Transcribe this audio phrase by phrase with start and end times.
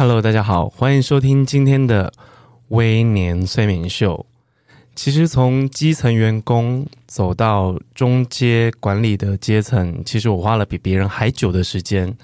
[0.00, 2.10] Hello，大家好，欢迎收听今天的
[2.68, 4.24] 微年催眠秀。
[4.94, 12.16] 其实，从基层员工走到中阶管理的阶层，其实我花了比别人还久的时间。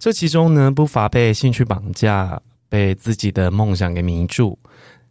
[0.00, 4.58] 这其中呢，不乏被兴趣绑架，被自己的梦想给迷住。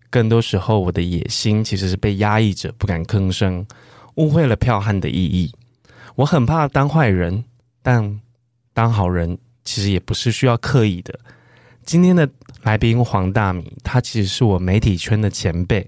[0.09, 3.65] 更多时候，我的野心其实是被压抑着，不敢吭声，
[4.15, 5.49] 误会了剽悍的意义。
[6.15, 7.45] 我很怕当坏人，
[7.81, 8.19] 但
[8.73, 11.17] 当好人其实也不是需要刻意的。
[11.85, 12.27] 今天的
[12.63, 15.87] 来宾黄大米，他其实是我媒体圈的前辈，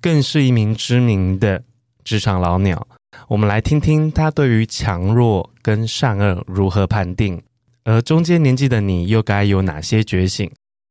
[0.00, 1.62] 更是一名知名的
[2.02, 2.84] 职场老鸟。
[3.28, 7.40] 我们来听听他对于强弱跟善恶如何判定，
[7.84, 10.50] 而中间年纪的你又该有哪些觉醒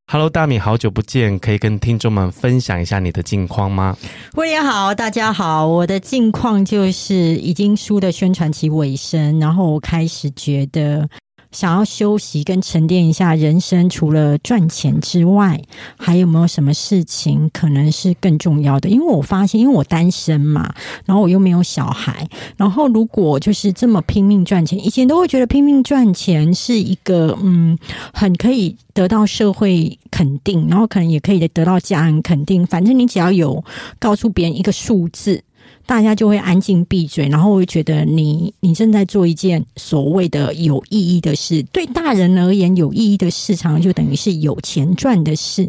[0.10, 3.98] ？Hello，大米，好久不见，可以跟听众们分享一下你的近况吗？
[4.36, 11.10] 威廉好，大家好，我的近况就是已经书的宣传期尾声，然后我开始觉得。
[11.52, 15.62] 想要休息跟沉淀一下人生，除了赚钱之外，
[15.98, 18.90] 还有没有什么事情可能是更重要的？
[18.90, 20.74] 因为我发现，因为我单身嘛，
[21.06, 27.78] 然后我又没有小孩，然后如果就是这么拼命赚钱，以前都会觉得拼命赚钱是一个嗯，
[28.14, 32.66] 很可以得到社会肯定，然后可能也可以得到家人肯定。
[32.68, 33.64] 反正你只要有
[34.00, 35.44] 告诉别人一个数字。
[35.88, 41.64] 大家就会安静闭嘴，然后会觉得你你正在做一件所谓的有意义的事。
[41.72, 45.68] 对大人而言，有意义的事常常就等于是有钱赚的事。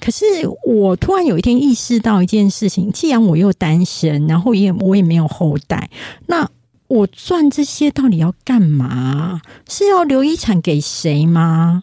[0.00, 0.24] 可是
[0.64, 5.90] 我突然有一天意识到一件事情：既然我又单身，然后也我也没有后代，
[6.26, 6.48] 那
[6.88, 9.42] 我赚这些到底要干嘛？
[9.68, 11.82] 是要留遗产给谁吗？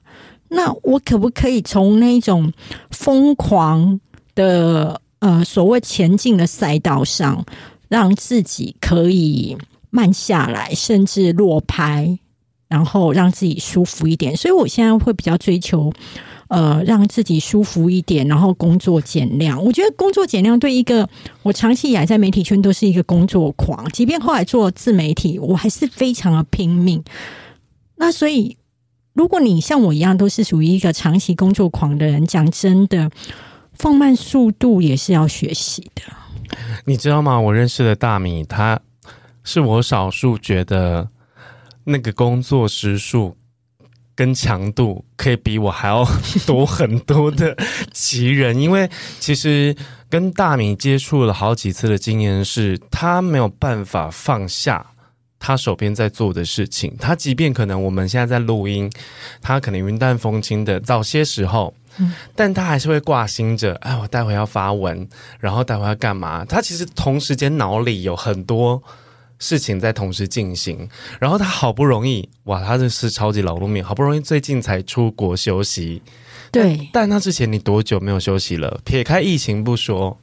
[0.49, 2.51] 那我可不可以从那种
[2.89, 3.99] 疯狂
[4.33, 4.99] 的？
[5.19, 7.43] 呃，所谓前进的赛道上，
[7.89, 9.57] 让自己可以
[9.89, 12.19] 慢下来，甚至落拍，
[12.67, 14.37] 然后让自己舒服一点。
[14.37, 15.91] 所以我现在会比较追求，
[16.49, 19.63] 呃，让自己舒服一点，然后工作减量。
[19.63, 21.09] 我觉得工作减量对一个
[21.41, 27.03] 我长期以来在媒体圈都是一个工作狂，即便后来做自媒体，我还是非常的拼命。
[27.95, 28.55] 那所以，
[29.13, 33.09] 如果你像我一样都是属于一个长期工作狂的人，讲真的。
[33.79, 36.01] 放慢速度也是要学习的，
[36.85, 37.39] 你知道吗？
[37.39, 38.79] 我认识的大米，他
[39.43, 41.07] 是我少数觉得
[41.83, 43.35] 那个工作时数
[44.15, 46.03] 跟强度可以比我还要
[46.45, 47.55] 多很多的
[47.91, 48.59] 奇人。
[48.59, 48.89] 因为
[49.19, 49.75] 其实
[50.09, 54.85] 跟大米接触了好几次的经验是，他没有办法放下
[55.39, 56.95] 他手边在做的事情。
[56.99, 58.91] 他即便可能我们现在在录音，
[59.41, 61.73] 他可能云淡风轻的，早些时候。
[62.35, 65.09] 但他还是会挂心着，哎，我待会要发文，
[65.39, 66.45] 然后待会要干嘛？
[66.45, 68.79] 他其实同时间脑里有很多
[69.39, 70.87] 事情在同时进行，
[71.19, 75.99] 然后他好不容易，哇，他这是超级劳碌命，好不容易最近才出国休息。
[76.51, 78.79] 对，但那之前你多久没有休息了？
[78.85, 80.15] 撇开疫情不说。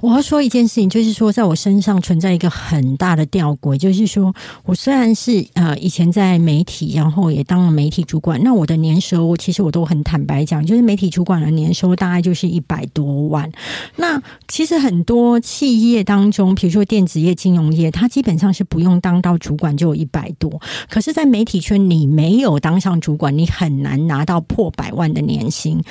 [0.00, 13.50] 我要说一件事情，就是说，在我身上存在一个很大的吊诡，就是说我虽然是呃以前在媒体，然后也当了媒体主管，那我的年收，其实我都很坦白讲，就是媒体主管的年收大概就是一百多万。
[13.96, 25.82] 那其实很多企业当中，比如说电子业、金融业，它基本上是不用当到主管就有一百多，可是，在媒体圈，你没有当上主管，你很难拿到破百万的年薪。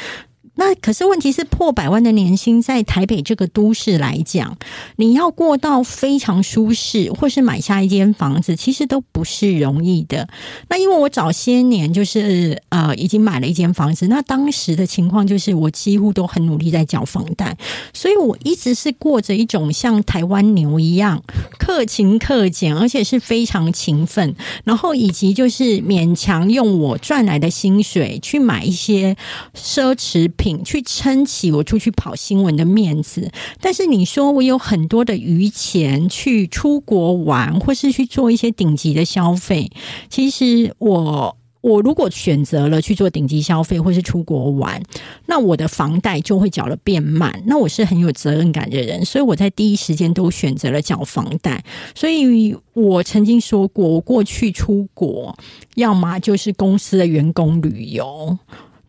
[0.56, 4.56] 那可是问题是破百万的年薪，在台北这个都市来讲，
[4.98, 10.30] 你要过到非常舒适，或是买下一间房子，其实都不是容易的。
[10.70, 17.58] 那因为我早些年就是呃已经买了一间房子，那当时的情况就是我几乎都很努力在缴房贷，
[17.92, 21.24] 所以我一直是过着一种像台湾牛一样
[21.58, 29.18] 克勤克俭，而且是非常勤奋，然后以及就是勉强用我赚来的薪水去买一些
[29.56, 30.43] 奢侈品。
[30.64, 33.32] 去撑起我出去跑新闻的面子，
[33.62, 39.72] 但是你说我有很多的余钱去出国玩，或是去做一些顶级的消费。
[40.10, 44.84] 其实我我如果选择了去做顶级消费，或是出国玩，
[45.28, 47.42] 那我的房贷就会缴得变慢。
[47.46, 51.64] 那我是很有责任感的人，所以我在第一时间都选择了缴房贷。
[51.96, 55.38] 所以我曾经说过，我过去出国，
[55.76, 58.38] 要么就是公司的员工旅游。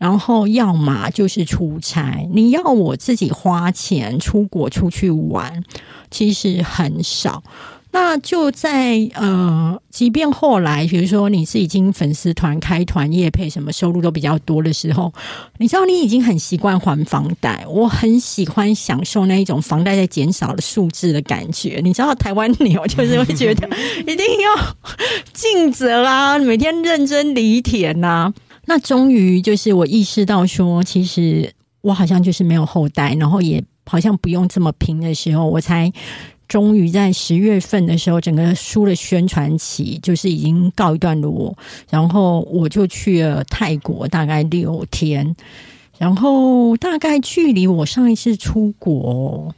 [0.05, 2.29] 然后要么就是出差。
[2.31, 5.65] 你要我自己花钱出国出去玩，
[6.11, 7.43] 其实很少。
[7.91, 15.11] 那就在呃，即便后来，比如说你是已经粉丝团开团业配，什么收入都比较多的时候，
[15.59, 17.65] 你知道你已经很习惯还房贷。
[17.69, 21.81] 我很喜欢享受那一种房贷在减少的数字的感觉。
[21.85, 23.67] 你知道台湾牛就是会觉得
[24.01, 24.77] 一定要
[25.33, 28.35] 尽责啊，每天认真犁田呐、
[28.67, 35.93] 那终于就是我意识到说，其实我好像就是没有后代，然后也好像不用这么拼的时候，我才。
[36.47, 41.57] 终于在十月份的时候，整个书的宣传期就是已经告一段落，
[41.89, 45.35] 然后我就去了泰国，大概六天，
[45.97, 49.55] 然后大概距离我上一次出国。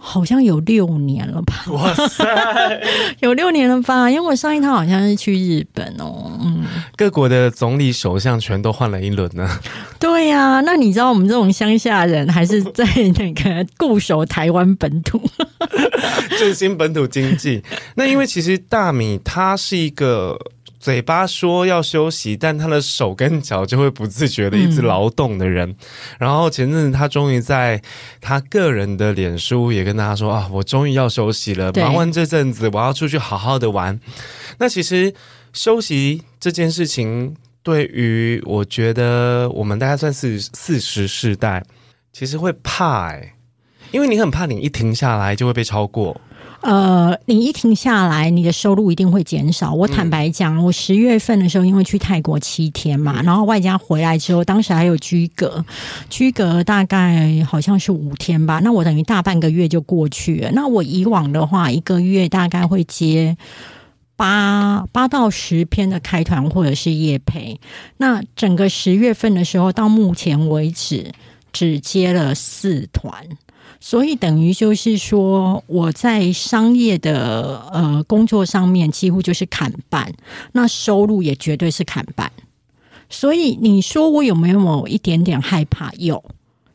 [0.00, 1.64] 好像有六年了吧？
[1.72, 2.24] 哇塞，
[3.20, 4.08] 有六年了吧？
[4.08, 6.30] 因为我上一趟好像是去日本哦。
[6.40, 6.64] 嗯，
[6.96, 9.48] 各国的总理、首相全都换了一轮呢。
[9.98, 12.84] 对呀、啊，那你知道我们这种乡下人还是在
[13.18, 15.20] 那个固守台湾本土，
[16.38, 17.62] 振兴本土经济。
[17.96, 20.38] 那因为其实大米它是一个。
[20.80, 25.68] 嘴巴说要休息，但他的手跟脚就会不自觉的一直劳动的人。
[25.68, 25.76] 嗯、
[26.20, 27.82] 然后前阵子他终于在
[28.20, 33.98] 他个人的脸书也跟大家说啊，我终于要休息了，忙完这阵子我要出去好好的玩。
[34.58, 35.12] 那其实
[35.52, 41.64] 休息这件事情，对于我觉得我们大概算是四十世代，
[42.12, 43.34] 其实会怕哎，
[43.90, 46.20] 因为你很怕你一停下来就会被超过。
[46.60, 49.72] 呃，你一停下来，你的收入一定会减少。
[49.72, 55.64] 我坦白讲，嗯、我十月份的时候，因为去泰国七天嘛，然后外加回来之后，当时还有居隔，
[56.10, 58.58] 居隔大概好像是五天吧。
[58.58, 60.50] 那我等于大半个月就过去了。
[60.52, 63.36] 那我以往的话，一个月大概会接
[64.16, 67.60] 八八到十篇的开团或者是夜培。
[67.98, 71.12] 那整个十月份的时候，到目前为止
[71.52, 73.12] 只接了四团。
[73.80, 80.12] 所以等于就是说，我在商业的呃工作上面几乎就是砍半，
[80.52, 82.32] 那收入也绝对是砍半。
[83.08, 85.92] 所以你说我有没有一点点害怕？
[85.96, 86.22] 有。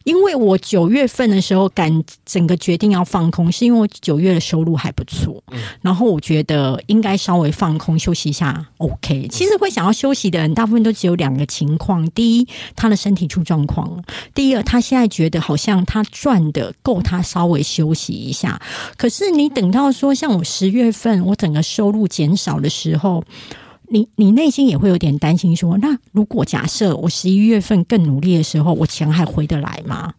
[0.03, 5.41] 因为我九月份的时候敢整个决定要放空，是因为我九月的收入还不错，
[5.81, 9.27] 然后我觉得应该稍微放空休息一下，OK。
[9.29, 14.03] 其实会想要休息的人，大部分都只有两个情况：第一，他的身体出状况了；
[14.33, 18.61] 第二，他现在觉得好像他赚的够他稍微休息一下。
[18.97, 23.23] 可是你等到说像我十月份我整个收入减少的时候。
[23.93, 30.11] 你你内心也会有点担心说，那如果假设我十一月份更努力的时候，我钱还回得来吗？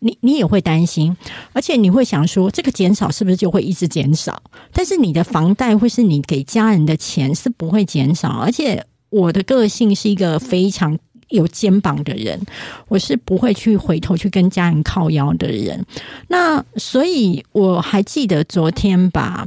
[0.00, 1.16] 你你也会担心，
[1.52, 4.42] 而且你会想说，这个减少是不是就会一直减少？
[4.72, 10.98] 但是你的房贷或是你给家人的钱是不会减少，而且我的个性是一个非常
[11.28, 12.40] 有肩膀的人，
[12.88, 15.86] 我是不会去回头去跟家人靠腰的人。
[16.26, 19.46] 那所以我还记得昨天吧。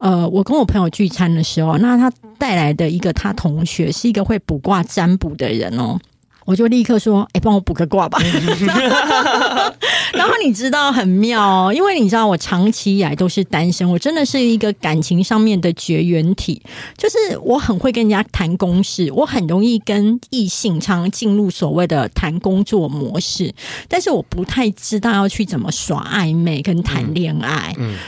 [0.00, 5.98] 呃，我跟我朋友聚餐的时候，那他带来的一个他同学是一个会卜卦占卜的人哦，
[6.46, 8.18] 我就立刻说：“哎，帮我卜个卦吧。”
[10.14, 16.60] 然后你知道很妙哦，因为你知道我长期以来都是单身，我真的是一个感情上面的绝缘体，
[16.96, 23.54] 就是我很会跟人家谈公事，我很容易跟异性常常进入所谓的谈工作模式，
[23.86, 27.74] 但是我不太知道要去怎么耍暧昧跟谈恋爱。
[27.76, 27.92] 嗯。
[27.92, 27.98] 嗯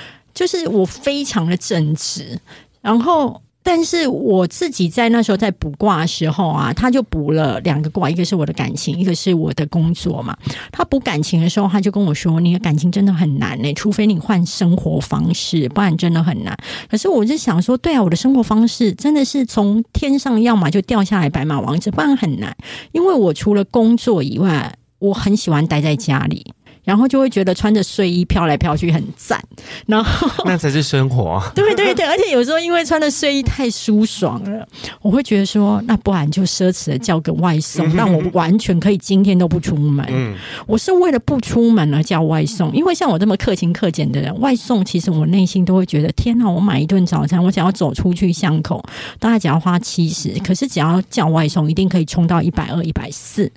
[0.42, 2.36] 就是我非常的正直，
[2.80, 10.36] 然后，但是我自己在那时候在卜卦的时候啊，他就卜了两个卦，一个是我的感情，一个是我的工作嘛。
[10.72, 16.58] 他卜感情的时候，他就跟我说：“你的感情真的很难呢，除非你换生活方式，不然真的很难。”
[16.90, 22.56] 可是我就想说，对啊，我的生活方式真的是从天上要么就掉下来白马王子，不然很难。
[22.90, 26.52] 因为我除了工作以外，我很喜欢待在家里。
[26.84, 29.40] 然后就会觉得穿着睡衣飘来飘去很赞，
[29.86, 31.42] 然后 那才是生活。
[31.54, 34.66] 对对对，而且有时候因为穿的睡衣太舒爽了，
[35.00, 40.04] 我会觉得说，那不然就奢侈的叫个外送，让我完全可以今天都不出门。
[40.10, 40.34] 嗯，
[40.66, 46.48] 我是为了不出门而叫外送，因为像我这么克勤克俭的人，外送其实我内心都会觉得，天哪！
[46.48, 48.84] 我买一顿早餐，我想要走出去巷口，
[49.18, 53.50] 大概只要花七十，可是只要叫外送，一定可以冲到一百二、一百四。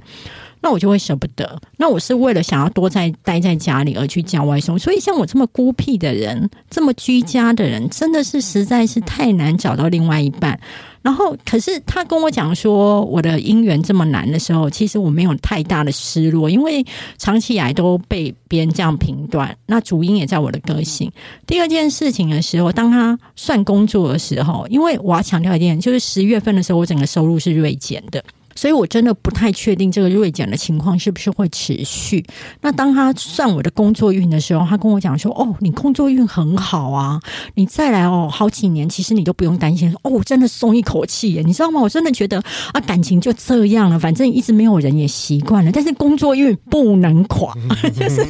[0.62, 1.60] 那我就会舍不得。
[1.78, 10.60] 那我是为了想要多在待在家里而去叫外送，所以像我这么孤僻的人，这么居家的人，真的是实在是太难找到另外一半。
[11.02, 16.84] 然后，可是他跟我讲说我的姻缘这么难的时候，其实我没有太大的失落，因为
[17.20, 19.56] 长期以来都被别人这样评断。
[19.68, 21.12] 那主因也在我的个性。
[21.46, 28.24] 第二件事情的时候，当他算工作的时候，因为我要强调一点，就是十月份的时候，我整个收入是锐减的。
[28.56, 32.26] 所以我真的不太确定这个锐减的情况是不是会持续。
[32.62, 37.20] 那当他算我的工作运的时候，他跟我讲说：“哦，你工作运很好啊，
[37.54, 41.80] 你再来哦，好几年其实你都不用担心。”哦，我真的松一口气耶，你知道吗？
[41.82, 45.72] 我真的觉得啊，感情就这样了，反正一直没有人也习惯了。
[45.72, 47.54] 但是工作运不能垮，
[47.94, 48.26] 就是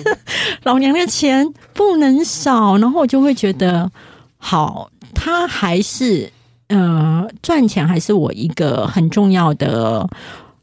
[0.63, 3.91] 老娘的钱不能少，然后我就会觉得
[4.37, 6.31] 好，他还是。
[6.67, 10.09] 呃，赚钱还是我一个很重要的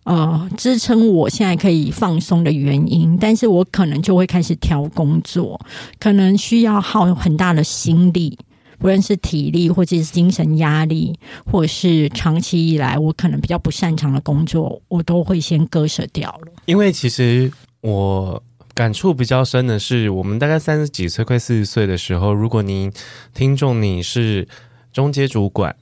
[0.02, 3.16] 呃支撑，我现在可以放松的原因。
[3.16, 5.60] 但是我可能就会开始挑工作，
[6.00, 8.36] 可能需要耗很大的心力，
[8.78, 11.16] 不论是体力或者是精神压力，
[11.46, 16.52] 或者是长期以来我可能比较不擅长的工作，我都会先割舍掉了。
[16.64, 17.48] 因为其实
[17.80, 18.42] 我
[18.74, 22.92] 感触比较深的是，我们大概三十几岁、快四十岁的时候，如果您
[23.32, 24.48] 听众你是
[24.92, 25.76] 中阶主管。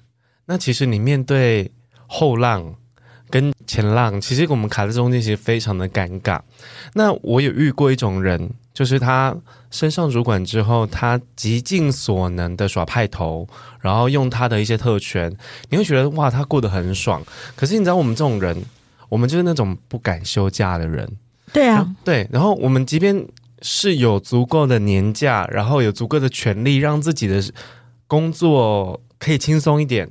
[0.51, 1.71] 那其实你面对
[2.09, 2.75] 后浪
[3.31, 6.41] 跟前浪，其实我们卡在中间，其实非常的尴尬。
[6.95, 9.33] 那我有遇过一种人，就是他
[9.71, 13.47] 升上主管之后，他极尽所能的耍派头，
[13.81, 15.33] 然后用他的一些特权，
[15.69, 17.23] 你会觉得哇，他过得很爽。
[17.55, 18.61] 可是你知道，我们这种人，
[19.09, 21.09] 我们就是那种不敢休假的人。
[21.53, 22.29] 对啊，对。
[22.33, 23.25] 然后我们即便
[23.63, 27.41] 是有足够的年假，然后有足够的权利，让自己的
[28.09, 30.11] 工作可以轻松一点。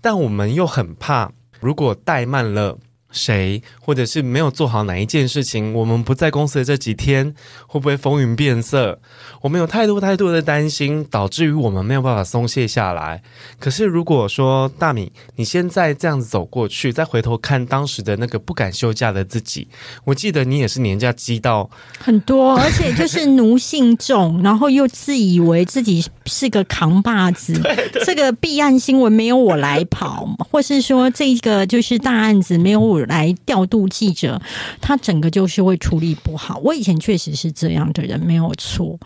[0.00, 1.30] 但我们又很怕，
[1.60, 2.78] 如果怠慢了
[3.10, 7.34] 谁，或者是没有做好哪一件事情，我们不在公司的这几天
[7.66, 9.00] 会不会风云变色？
[9.40, 13.22] 我们有太多太多的担心，导致于我们没有办法松懈下来。
[13.58, 19.66] 可是如果说大米，你现在这样子走过去，再回头看当时的那个不敢休假的自己，
[20.04, 27.60] 我记得你也是年假积到很多，而且就是奴性重，然后又自以为自己是个扛把子。
[28.06, 32.99] 这个弊案新闻没有我来跑，或是说这个就是大案子没有我。
[33.06, 34.40] 来调度记者，
[34.80, 36.58] 他整个就是会处理不好。
[36.64, 38.98] 我以前确实是这样的人，没有错。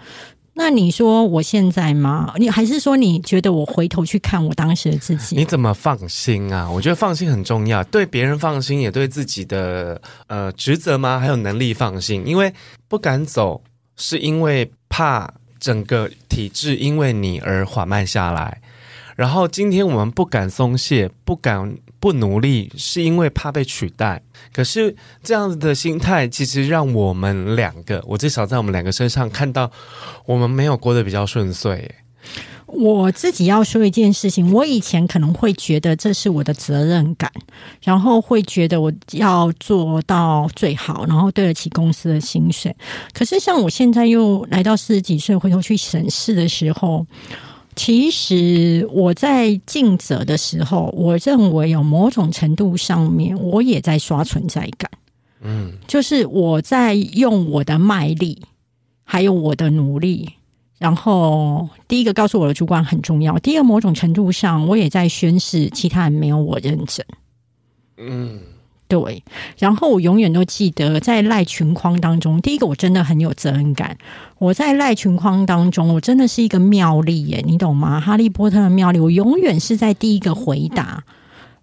[0.57, 2.33] 那你说我现在吗？
[2.39, 5.35] 你还是说你觉得我回头去看我当时的自己？
[5.35, 6.71] 你怎么放心啊？
[6.71, 11.19] 我觉得放心很重要，对别人放心，也对自己的呃职责吗？
[11.19, 12.23] 还有能力放心。
[12.25, 12.55] 因为
[12.87, 13.65] 不敢走，
[13.97, 18.61] 是因为怕整个体制因为你而缓慢下来。
[19.17, 21.77] 然后今天我们不敢松懈，不敢。
[22.05, 24.21] 不努力是因为怕被取代，
[24.53, 29.73] 可是这样子的心态其实让我们两个，我至少在我们两个身上看到，
[30.27, 31.91] 我们没有过得比较顺遂。
[32.67, 37.33] 我自己要说一件事情，我以前可能会觉得这是我的责任感，
[37.83, 42.77] 然后会觉得我要做到最好，然后对得起公司的薪水。
[43.15, 47.07] 可是像我现在又来到四十几岁，回头去审视的时候。
[47.77, 54.91] 其实我在尽责的时候，我认为有某种程度上面，我也在刷存在感。
[55.43, 58.43] 嗯，就是我在用我的卖力，
[59.05, 60.31] 还有我的努力。
[60.79, 67.07] 然后第一个告诉我的主管很重要，第二某种程度上，我也在宣示其他人没有我认真。
[67.99, 68.41] 嗯。
[68.87, 69.25] 对，
[69.59, 73.97] 然后我永远都记得在赖群框当中，第一个我真的很有责任感。
[74.39, 77.99] 我在赖群框当中，我真的是一个妙丽耶，你懂吗？
[77.99, 81.03] 哈利波特的妙丽，我永远是在第一个回答。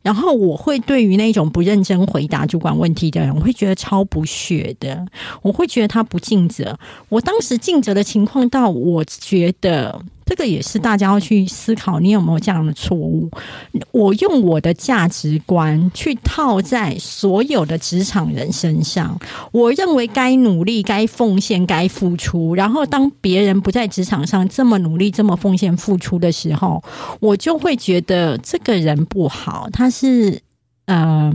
[0.02, 5.06] 然后我会对于那种不认真回答主管问题的人，我会觉得超不屑的，
[5.44, 6.78] 我会觉得他不尽责。
[7.08, 10.02] 我当时尽责的情况到，我觉得。
[10.26, 13.30] 这个也是大家要去思考，你有没有这样的错误？
[13.92, 19.20] 我用我的价值观去套在所有的职场人身上，
[19.52, 22.56] 我认为该努力、该奉献、该付出。
[22.56, 26.82] 然后当别人不在职场上这么努力、这么奉献、付出的时候，
[27.20, 30.40] 我就会觉得这个人不好，他是
[30.86, 31.34] 呃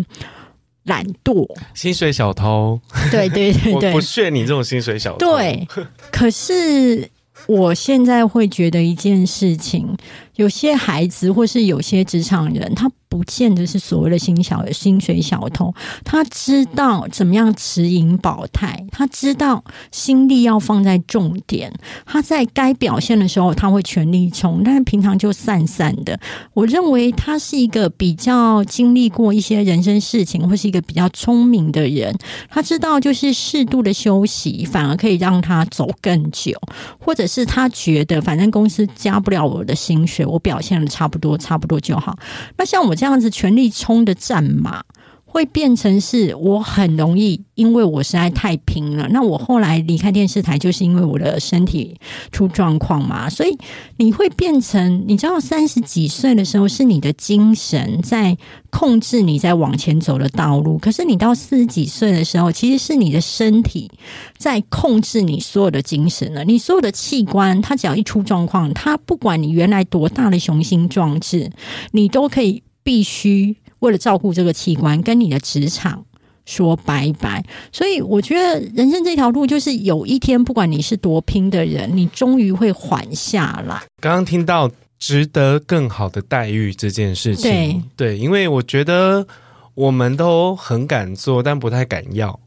[0.85, 2.81] 懒惰、薪水小偷。
[3.11, 5.19] 对对对对，我不屑你这种薪水小偷。
[5.19, 5.69] 对，
[6.11, 7.11] 可是。
[7.47, 9.97] 我现在会觉得一件事情，
[10.37, 12.91] 有些孩子或是有些职场人，他。
[13.17, 15.73] 不见得是所谓的薪小薪水小偷，
[16.05, 21.73] 他知道怎么样持盈保泰，他知道心力要放在重点，
[22.05, 26.19] 他在该表现的时候他会全力冲，但是平常就散散的。
[26.53, 32.15] 我认为他是一个比较经历过一些人生事情，或是一个比较聪明的人，
[32.51, 36.53] 他知道就是适度的休息反而可以让他走更久，
[36.99, 42.19] 或者是他觉得反正公司加不了我的薪水，我表现的差不多差不多就好。
[42.59, 42.97] 那像我。
[42.97, 44.83] 这样这样子全力冲的战马，
[45.25, 49.07] 会变成是我很容易，因为我实在太拼了。
[49.13, 51.97] 那我后来离开电视台，就是因为我的身体
[52.33, 53.31] 出状况嘛。
[53.31, 53.57] 所以
[53.99, 58.37] 你会变成，你知道，三十几岁的时候是你的精神在
[58.71, 63.89] 控制你在往前走的道路，可是你到四十几岁的时候，其实是你的身体
[64.37, 66.43] 在控制你所有的精神了。
[66.45, 71.49] 你所有的器官，它只要一出状况，它不管你原来多大的雄心壮志，
[71.93, 73.57] 你都可以必须。
[73.81, 76.03] 为了照顾这个器官，跟你的职场
[76.47, 77.45] 说拜拜。
[77.71, 83.83] 所以我觉得人生这条路，就是有一天，不管你是多拼的人，你终于会缓下来。
[84.01, 87.51] 刚刚听到值得更好的待遇这件事情，
[87.97, 89.27] 对，对，因为我觉得
[89.75, 92.41] 我们都很敢做，但不太敢要。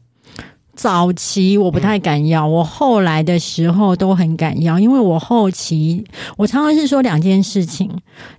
[0.74, 6.04] 早期我不太敢要，我后来的时候都很敢要，因为我后期
[6.36, 7.90] 我常常是说两件事情：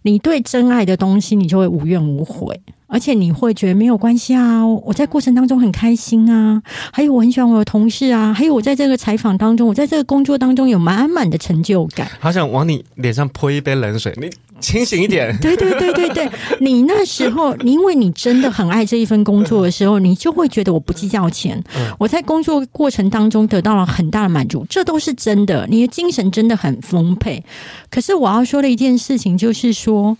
[0.01, 2.59] 你对真爱的东西，你就会无怨无悔。
[2.87, 6.61] 而且你会觉得没有关系啊，我在过程当中很开心啊，
[6.91, 12.05] 还有我很喜欢我的同事啊，还有我在这个采访当中，我在这个工作当中有满满的成就感。
[12.19, 14.29] 好想往你脸上泼一杯冷水，你
[14.61, 15.35] 清醒一点。
[15.41, 16.29] 对对对对对，
[16.61, 21.61] 你那时候，因为你真的很爱这一份工作的时候，你就会觉得我不计较钱，
[21.99, 25.67] 我在工作过程当中得到了很大的满足，这都是真的。
[25.69, 27.43] 你的精神真的很丰沛。
[27.89, 30.17] 可是我要说的一件事情就是说。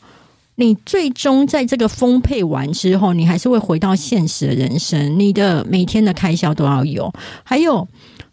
[0.56, 5.18] 你最终在这个丰沛完之后，你还是会回到现实的人生。
[5.18, 7.12] 你的每天的开销都要有，
[7.44, 7.88] 还有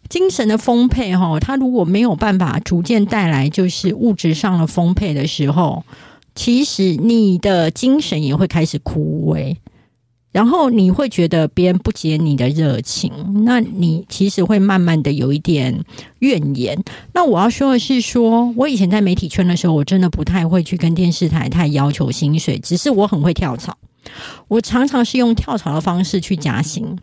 [0.09, 1.39] 精神的丰沛哈。
[1.39, 5.83] 它如果没有办法逐渐带来就是物质上的丰沛的时候，
[6.35, 9.55] 其实你的精神也会开始枯萎。
[10.31, 13.11] 然后你会觉得别人不解你的热情，
[13.45, 15.83] 那你其实会慢慢的有一点
[16.19, 16.79] 怨言。
[17.13, 23.75] 那我要说的是说，说我以前在媒体圈的时候，我真的不太会去跟电视台太要求薪水，只是我很会跳槽，
[24.47, 26.95] 我常常是用跳槽的方式去加薪。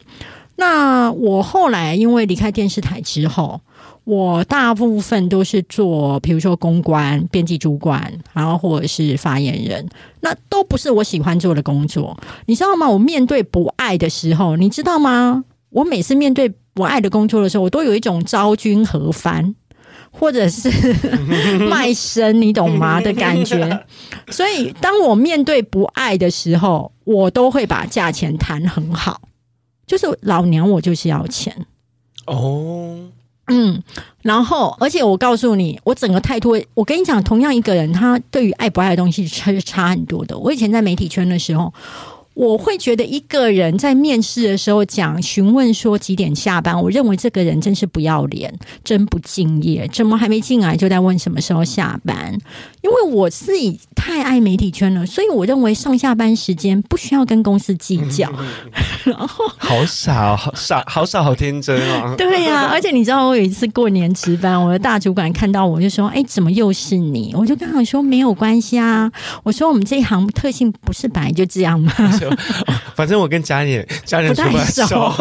[0.57, 3.61] 那我后来因为离开电视台之后。
[4.05, 8.01] 我大部分都是做，比如说公关、编辑主管，
[8.33, 9.85] 然后或者是发言人，
[10.21, 12.89] 那都不是我喜欢做的工作，你知道吗？
[12.89, 15.43] 我面对不爱的时候，你知道吗？
[15.71, 19.57] 我每次面对不爱的工作的时候，我都有一种昭君何番，
[20.13, 20.71] 或者是
[21.69, 23.85] 卖身，你懂吗的感觉。
[24.29, 29.21] 所以，当我面对不爱的时候，我都会把价钱谈很好，
[29.87, 31.67] 就是老娘我就是要钱
[32.27, 33.09] 哦。
[33.49, 33.83] 嗯，
[34.23, 40.37] 然后，而且我告诉你，我整个态度，我跟你讲，同样一个人，他对于爱不爱的东西是差很多的。
[40.37, 41.73] 我以前在媒体圈的时候。
[42.37, 49.89] 我会觉得一个人在面试的时候讲询问说几点下班，我认为这个人真是不要脸，真不敬业。
[49.91, 52.37] 怎么还没进来就在问什么时候下班？
[52.83, 58.31] 因为我自己太爱媒体圈了，所以我认为上下班时间不需要跟公司计较。
[59.05, 62.15] 然后好傻，好傻，好傻，好天真啊！
[62.19, 69.11] 对呀、啊，而且你知道，我有一次过年值班，我的大主管看到我就说：“哎，怎么又是你？”我就跟他说：“没有关系啊。”
[69.43, 71.93] 我说：“我们这一行特性不是本来就这样吗？”
[72.95, 75.13] 反正我跟家里家人出不熟，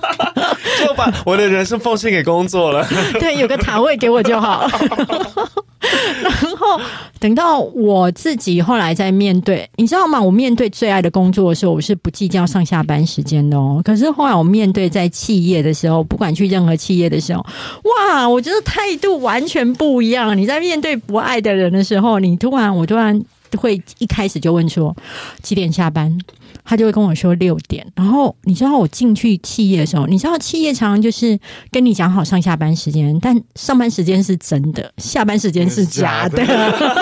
[0.84, 2.86] 就把我的人生奉献给工作了。
[3.20, 4.68] 对，有个塔位给我就好。
[6.22, 6.80] 然后
[7.18, 10.20] 等到我自己后来在面对，你知道吗？
[10.20, 13.80] 我面对最爱的工作的时候，我是不计较上下班时间的哦。
[13.84, 17.44] 可是后来我面对在企业的时候，不管去任何企业的时候，
[17.84, 20.36] 哇，我觉得态度完全不一样。
[20.38, 23.20] 你在面对不爱的人的时候，你突然，我突然。
[23.58, 24.96] 会一开始就问说
[25.42, 26.10] 几点下班，
[26.64, 27.86] 他就会跟我说六点。
[27.94, 31.38] 然后你知道我进去企业的时候，你知道企业常常就是
[31.70, 36.42] 跟你讲好上下班时间，但上班时间是真的，下班时间是假的。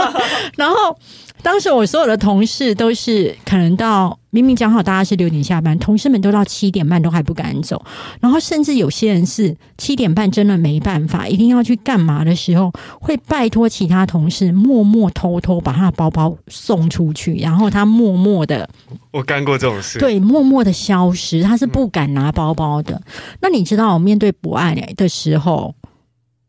[0.57, 0.97] 然后。
[1.43, 7.85] 当时我所有的同事都是可能到明明讲好大家是六点下班，同事们都到七点半都还不敢走，
[8.21, 18.69] 然后甚至有些人是七点半真的没办法，一定要去干嘛的时候，会拜托其他同事默默偷偷把他的包包送出去，然后他默默的，
[19.11, 23.03] 我干过这种事，对，默默的消失，他是不敢拿包包的。
[23.41, 25.75] 那你知道我面对不爱的时候，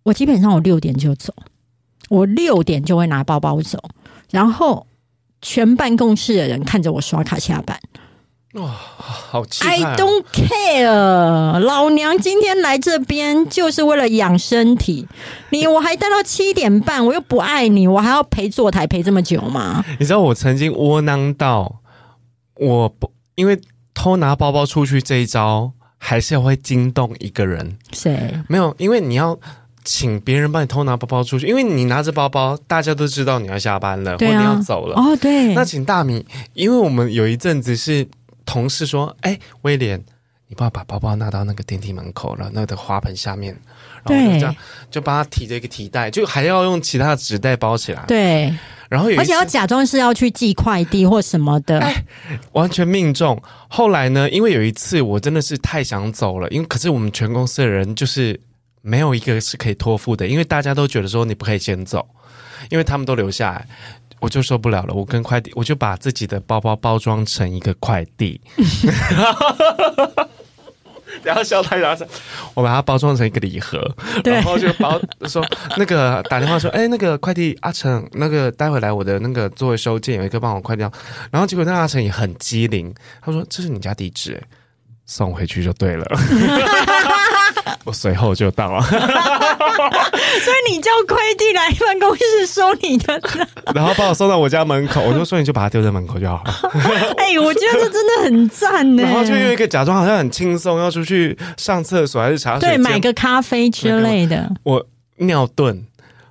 [0.03, 1.33] 我基本上我六点就走，
[2.09, 3.79] 我六点就会拿包包走。
[4.29, 4.85] 然后，
[5.41, 7.79] 全办公室的人看着我刷卡下班。
[8.53, 15.07] 哇，好气啊！I don't care，老娘今天来这边就是为了养身体。
[15.51, 19.85] 你我还待到七点半，我又不爱你，我还要陪坐台陪这么久吗？
[19.99, 21.81] 你知道我曾经窝囊到，
[22.55, 23.59] 我不因为
[23.93, 27.77] 偷拿包包出去这一招，还是要会惊动一个人。
[27.93, 28.37] 谁？
[28.49, 29.39] 没有，因为你要。
[29.83, 34.95] 请别人帮你偷拿包包出去，因为你拿着包包，大家都知道你要下班了，啊、或你要走了。
[34.95, 35.53] 哦，对。
[35.53, 38.07] 那请大米，因为我们有一阵子是
[38.45, 40.03] 同事说：“哎，威廉，
[40.47, 43.57] 你帮我把包包拿到那个电梯门口了，那个花盆下面。”
[44.03, 44.55] 然后就这样，
[44.89, 48.03] 就帮他提着一个提袋，就还要用其他的纸袋包起来。
[48.07, 48.51] 对，
[48.89, 52.03] 然后有而且要假装是要去寄快递或什么的，哎，
[52.53, 53.39] 完全命中。
[53.67, 58.39] 后来呢，因为有一次我真的是太想走了，因为可是我们全公司的人就是
[58.81, 62.07] 没有一个是可以托付的，因为大家都觉得说你不可以先走，
[62.69, 63.67] 因为他们都留下来，
[64.19, 64.93] 我就受不了了。
[64.93, 68.39] 我跟快递，我就把自己的包包包装成一个快递。
[71.23, 72.07] 然后小太阳说
[72.55, 73.79] ：“我把它包装成一个礼盒，
[74.23, 75.45] 然后就包说
[75.77, 80.81] 那个打电话说，哎，那个快递阿成，那个待会来我的那个座位收件，有一个帮我快递。
[81.29, 82.91] 然后结果那个阿成也很机灵，
[83.21, 84.47] 他说这是你家地址，哎，
[85.11, 86.05] 送回去就对了。
[87.83, 93.19] ”我随后就到了， 所以你叫快递来办公室收你的，
[93.75, 96.53] 然后把我送到我家门口，我就说你就把它丢在门口就好了。
[97.17, 99.03] 哎、欸，我觉得这真的很赞呢。
[99.03, 104.49] 然后就用一个假装好像很轻松，要出去上厕所还是茶水，对，买个咖啡之类的。
[104.63, 105.83] 我尿遁，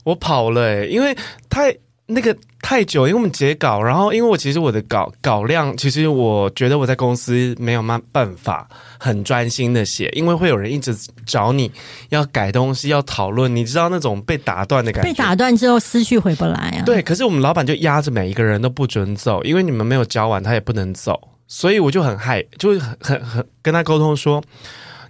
[0.04, 1.14] 我跑了、欸，因为
[1.50, 2.34] 太那个。
[2.62, 8.68] 太久，因为我们截稿，然后因为我其实我的稿稿量，其实我觉得我在公司没有办办法
[8.98, 10.94] 很专心的写，因为会有人一直
[11.26, 11.72] 找你
[12.10, 15.10] 要改东西，要讨论，你知道那种被打断的感觉。
[15.10, 16.82] 被打断之后思绪回不来啊。
[16.84, 21.18] 对，可是我们老板就压着每一个人都不准走，因为你们没有交完，他也不能走，
[21.48, 24.42] 所以我就很害，就很很很跟他沟通说，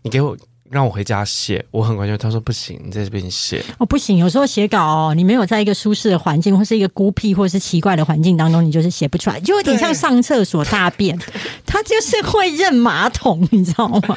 [0.02, 0.36] 你给我。
[0.70, 2.16] 让我回家写，我很关键。
[2.16, 4.18] 他说不行，你在这边写哦，不行。
[4.18, 11.18] 有时候写稿哦，你没有在一个舒适的环境，或是一个孤僻，或是奇怪的环境当中，你就是写不出来，就有点像上厕所大便，
[11.66, 14.16] 他就是会认马桶，你知道吗？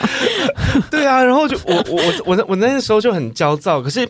[0.92, 3.82] 对啊，然后就我我我我我那个时候就很焦躁。
[3.82, 4.08] 可是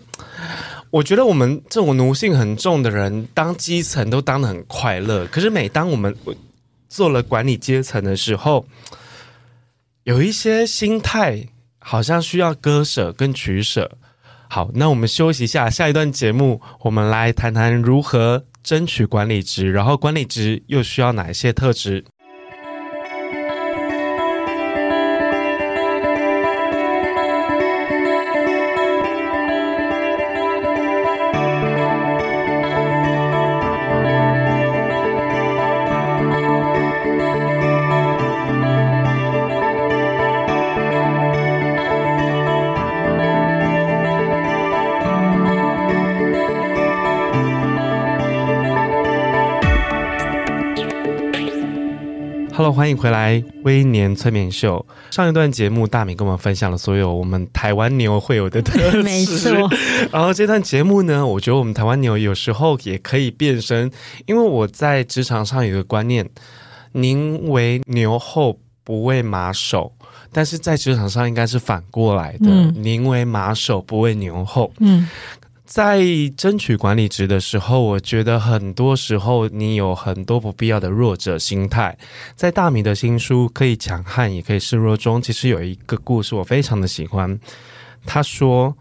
[0.89, 5.25] 我觉得我们这种奴性很重的人，当基层都当得很快乐。
[5.27, 6.13] 可是每当我们
[6.89, 8.65] 做了管理阶层的时候，
[10.03, 11.47] 有一些心态。
[11.83, 13.91] 好像需要割舍跟取舍。
[14.49, 22.05] 好，那我们休息一下，下一段节目我们来谈谈如何争取管理职，然后管理职又需要哪一些特质。
[52.73, 54.83] 欢迎回来，微年催眠秀。
[55.12, 59.03] 上一段节目，大米跟我们分享了所有我们台湾牛会有的特 质。
[59.03, 59.51] 没错。
[60.12, 63.91] 然后这段节目呢，我觉得我们台湾牛有时候也可以变身，
[64.25, 66.27] 因为我在职场上有一个观念：
[66.93, 69.93] 宁为牛后，不为马首。
[70.31, 74.73] 但是在职场上应该是反过来的：嗯、宁为马首，不为牛后。
[74.79, 75.07] 嗯。
[75.65, 76.04] 在
[76.36, 81.97] 争取管理职的时候，我觉得很多时候你有很多不必要的弱者心态。
[82.36, 87.39] 在大米的新书《可以强悍也可以示弱》中，其实有一个故事我非常的喜欢。
[88.06, 88.76] 他说：“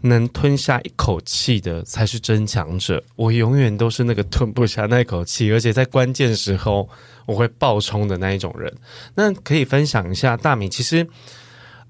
[0.00, 6.88] 能吞下一口气的才是真强者。”我永远都是那个吞不下那口气，而且在关键时候
[7.26, 8.74] 我会爆冲的那一种人。
[9.14, 11.06] 那可以分享一下，大米其实。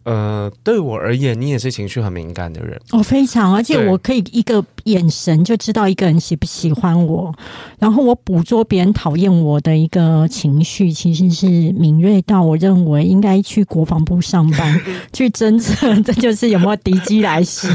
[0.04, 2.80] 呃，对我而言，你也是情绪很敏感的人。
[2.90, 7.32] 我、哦、非常，而且我可以一个眼神就知道一个人喜不喜欢我，
[7.78, 14.80] 然后我捕捉别人讨厌我的一个情绪，其实是敏锐到我认为应该去国防部上班
[15.12, 17.68] 去侦测，这就是有没有敌机来袭。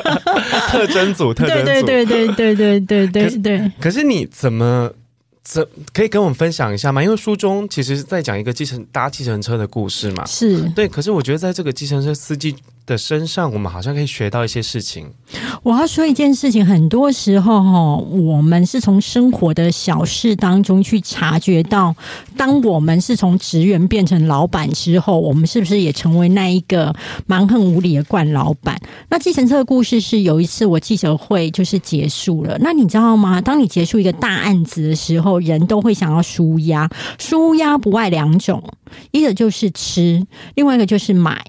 [0.68, 3.72] 特征组，特征组，对对对对对对对对对。
[3.78, 4.90] 可是你怎么？
[5.50, 7.02] 这可以跟我们分享一下吗？
[7.02, 10.26] 因为书中其实是在讲一个计程搭计程车的故事嘛。
[10.26, 12.54] 是对，可是我觉得在这个计程车司机
[12.88, 15.06] 的身上，我们好像可以学到一些事情。
[15.62, 21.94] 我要说一件事情，很多时候哈，我们是从生活的小事当中去察觉到，
[22.36, 26.94] 当我们是从职员变成老板之后，我们是不是也成为那一个
[27.26, 28.80] 蛮横无理的惯老板？
[29.10, 33.38] 那计程车的故事是有一次我记者会就是结束了，那你知道吗？
[33.40, 38.62] 当你结束一个大案子的时候，人都会想要舒压，舒压不外两种，
[39.10, 41.44] 一个就是吃，另外一个就是买。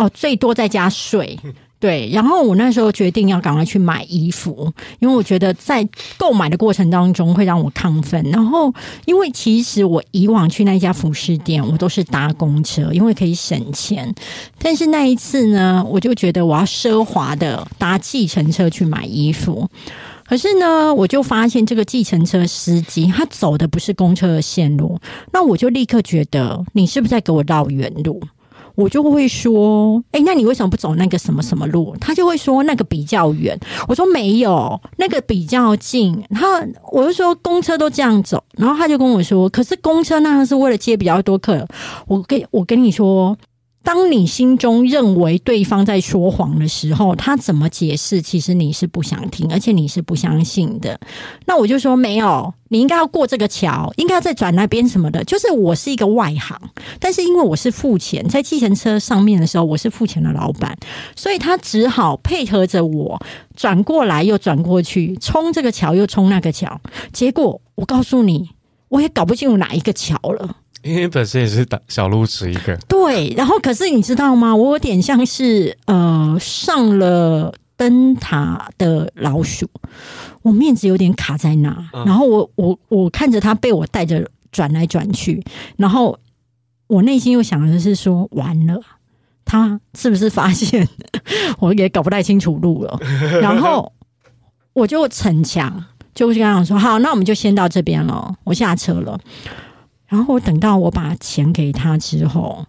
[0.00, 1.38] 哦，最多再加税，
[1.78, 2.08] 对。
[2.10, 5.86] 然后我那时候决定要赶快去买衣服，因为我觉得在
[6.16, 8.22] 购买的过程当中会让我亢奋。
[8.30, 8.72] 然后，
[9.04, 14.14] 因为其实我以往去那家服饰店，我都是搭公车，因为可以省钱。
[14.58, 19.68] 但是那一次呢，我就觉得我要奢华的搭计程车去买衣服。
[20.24, 24.98] 可是呢，我就发现这个计程车司机他走的不是公车的线路，
[25.32, 28.22] 那我就立刻觉得你是不是在给我绕远路？
[28.80, 31.94] 我就会说，哎，那你为什么不走那个什么什么路？
[32.00, 33.58] 他就会说那个比较远。
[33.86, 36.20] 我说没有，那个比较近。
[36.30, 41.68] 他我就说公车都这样走，然后他就跟我说，可是公车那样是为了接比较多客人。
[42.06, 43.36] 我跟我跟你说。
[43.82, 48.20] 当你心中认为对方在说谎的时候，他怎么解释？
[48.20, 51.00] 其实你是不想听，而且你是不相信的。
[51.46, 55.24] 那我就说没有，你应该要过这个桥，应该要再转那边什么的。
[55.24, 56.60] 就是我是一个外行，
[57.00, 60.76] 但是因为我是付钱在计程车上面的时候，我是付钱的老板，
[61.16, 63.20] 所以他只好配合着我
[63.56, 66.80] 转过来又转过去，冲这个桥又冲那个桥。
[67.12, 68.50] 结果我告诉你，
[68.88, 70.56] 我也搞不清楚哪一个桥了。
[70.82, 73.32] 因为本身也是小路痴一个，对。
[73.36, 74.54] 然后，可是你知道吗？
[74.54, 79.68] 我有点像是呃上了灯塔的老鼠，
[80.42, 81.76] 我面子有点卡在那。
[82.06, 85.42] 然后我我我看着他被我带着转来转去，
[85.76, 86.18] 然后
[86.86, 88.80] 我内心又想的是说：完了，
[89.44, 90.88] 他是不是发现
[91.58, 92.98] 我也搞不太清楚路了？
[93.40, 93.92] 然后
[94.72, 99.18] 我就逞强，就跟他说：好，那我们就先到这边了，我下车了。
[100.10, 102.66] 然后我等到我把钱给他之后，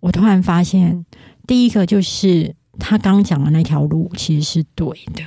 [0.00, 1.04] 我突然发现，
[1.46, 5.22] 第一个就是他刚讲的那条路其实是对的，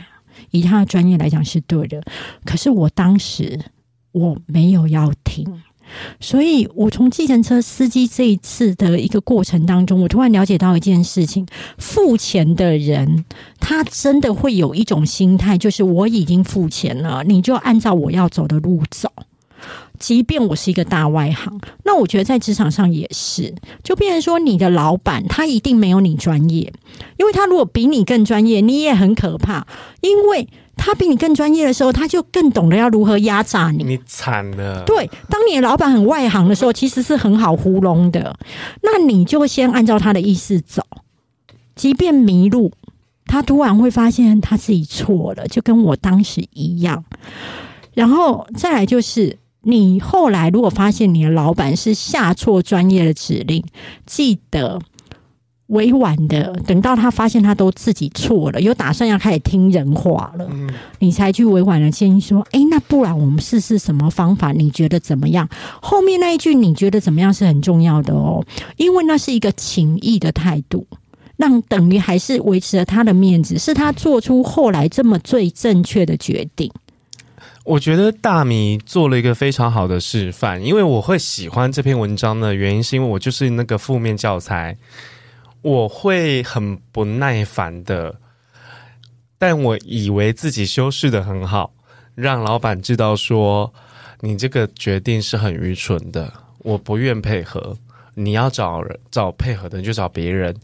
[0.50, 2.02] 以他的专业来讲是对的。
[2.44, 3.60] 可是我当时
[4.12, 5.62] 我没有要听，
[6.20, 11.46] 所以我从计程车司机这一次的一个过程当中，我突然了解到一件事情：
[11.78, 13.24] 付钱的人
[13.60, 19.12] 他真的会有一种心态，就是我已经付钱了，你就按照我要走的路走。
[20.02, 26.74] 即便我是一个大外行，那我觉得在职场上也是，就变成说你的老板他一定没有你专业，
[27.18, 29.68] 因为他如果比你更专业，你也很可怕，
[30.02, 33.84] 因为他比你更专业的时候，他就更懂得要如何压榨你。
[33.84, 34.84] 你惨了。
[34.86, 38.36] 对，当你的老板很外行的时候，其实是很好糊弄的，
[38.82, 40.82] 那你就先按照他的意思走，
[41.76, 42.72] 即便迷路，
[43.28, 47.06] 他突然会发现他自己错了，就跟我当时一样，
[47.94, 49.38] 然后再来就是。
[49.64, 53.64] 你后来如果发现你的老板是下错专业的指令，
[54.06, 54.80] 记得
[55.68, 60.70] 委婉的等到他发现他都自己错了，有打算要开始听人话了，嗯、
[61.00, 64.52] 你才去委婉的建议说：“哎，那不然我们试试什么方法？
[64.52, 65.48] 你觉得怎么样？”
[65.82, 68.44] 后面那一句“你觉得怎么样”是很重要的哦，
[68.78, 70.86] 因为那是一个情谊的态度，
[71.38, 76.70] 让等于还是维持了他的面子，是他做出后来这么最正确的决定。
[77.64, 84.76] 我觉得大米做了一个非常好的示范，因为我会喜欢这篇文章的原因，是因为我就是那个负面教材，
[85.62, 88.16] 我会很不耐烦的，
[89.38, 91.72] 但我以为自己修饰的很好，
[92.16, 93.72] 让老板知道说
[94.22, 97.78] 你这个决定是很愚蠢的，我不愿配合，
[98.16, 100.56] 你要找找配合的人就找别人，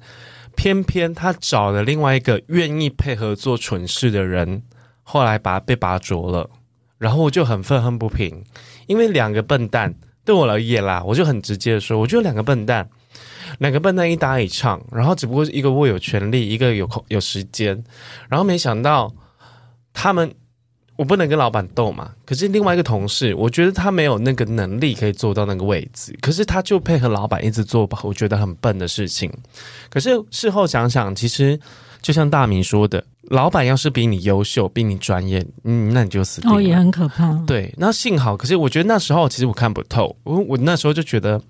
[0.55, 4.63] 偏偏他找了另外一个愿意配合做蠢事的人，
[5.03, 6.49] 后来把被拔擢了。
[6.97, 8.43] 然后我就很愤恨不平，
[8.87, 9.93] 因为两个笨蛋
[10.25, 12.89] 对我而言啦，我就很直接的说，我觉得两个笨蛋，
[13.59, 17.83] 两个笨蛋一搭一唱，然后只不过是一个握有权力，一个有空有时间，
[18.27, 19.13] 然后没想到
[19.93, 20.33] 他们，
[20.97, 29.31] 我不能跟老板斗嘛，可是另外一个同事，我觉得他没有那个能力可以做到那个位置，可是他就配合老板一直做我觉得很笨的事情，
[29.89, 31.59] 可是事后想想，其实
[32.01, 33.03] 就像大明说的。
[33.29, 36.55] 老板要是比你优秀，比你专业，嗯，那你就死定了。
[36.55, 37.33] 哦，也很可怕。
[37.45, 41.41] 对，那幸好，可是我觉得那时候其实我看不透，我我那时候就觉得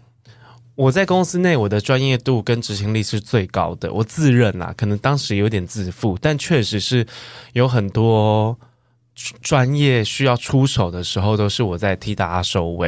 [0.74, 7.06] 我在公司内我的专业度跟执行力是最高的，我自认啦，可能当时有点自负，但确实是
[7.54, 8.58] 有很多
[9.44, 12.88] 专业需要出手的时候，都是我在替大家收尾。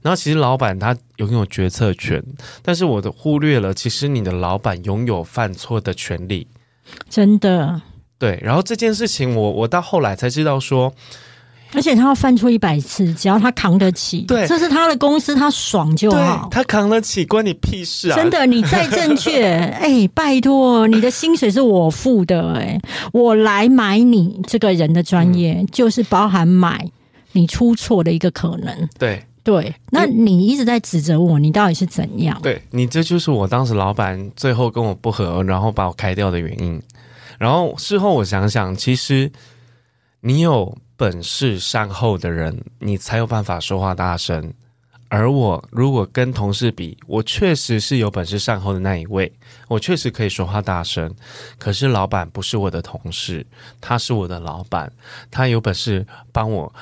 [0.00, 2.22] 然后其实老板他拥有决策权，
[2.62, 6.46] 但是我的忽略了，其实你的老板拥有犯错的权利，
[7.08, 7.80] 真的。
[8.18, 10.92] 对，然后这件事情我我到后来才知道说，
[11.74, 18.16] 而且他要犯错一百次，只要他扛得起，对，这是他的公司，他爽就好，他扛得起，关你屁事啊！
[18.16, 19.42] 真的，你再正确，
[19.80, 22.78] 哎，拜托，你的薪水是我付的，哎，
[23.12, 26.88] 我来买你这个人的专业，嗯、就是包含买
[27.32, 32.40] 你出错的一个可能，对对，那你一直在指责我，你到底是怎样？
[32.42, 36.80] 对，你这就是我当时老板最后跟我不和，然后把我开掉的原因。
[37.38, 39.30] 然后事后我想想，其实
[40.20, 44.52] 你有本事善后的人，你才有办法说话大声，
[45.08, 49.32] 而我如果跟同事比，我确实是有本事善后的那一位，
[49.66, 51.12] 我确实可以说话大声。
[51.58, 53.44] 可是老板不是我的同事，
[53.80, 54.92] 他是我的老板，
[55.32, 56.72] 他有本事帮我。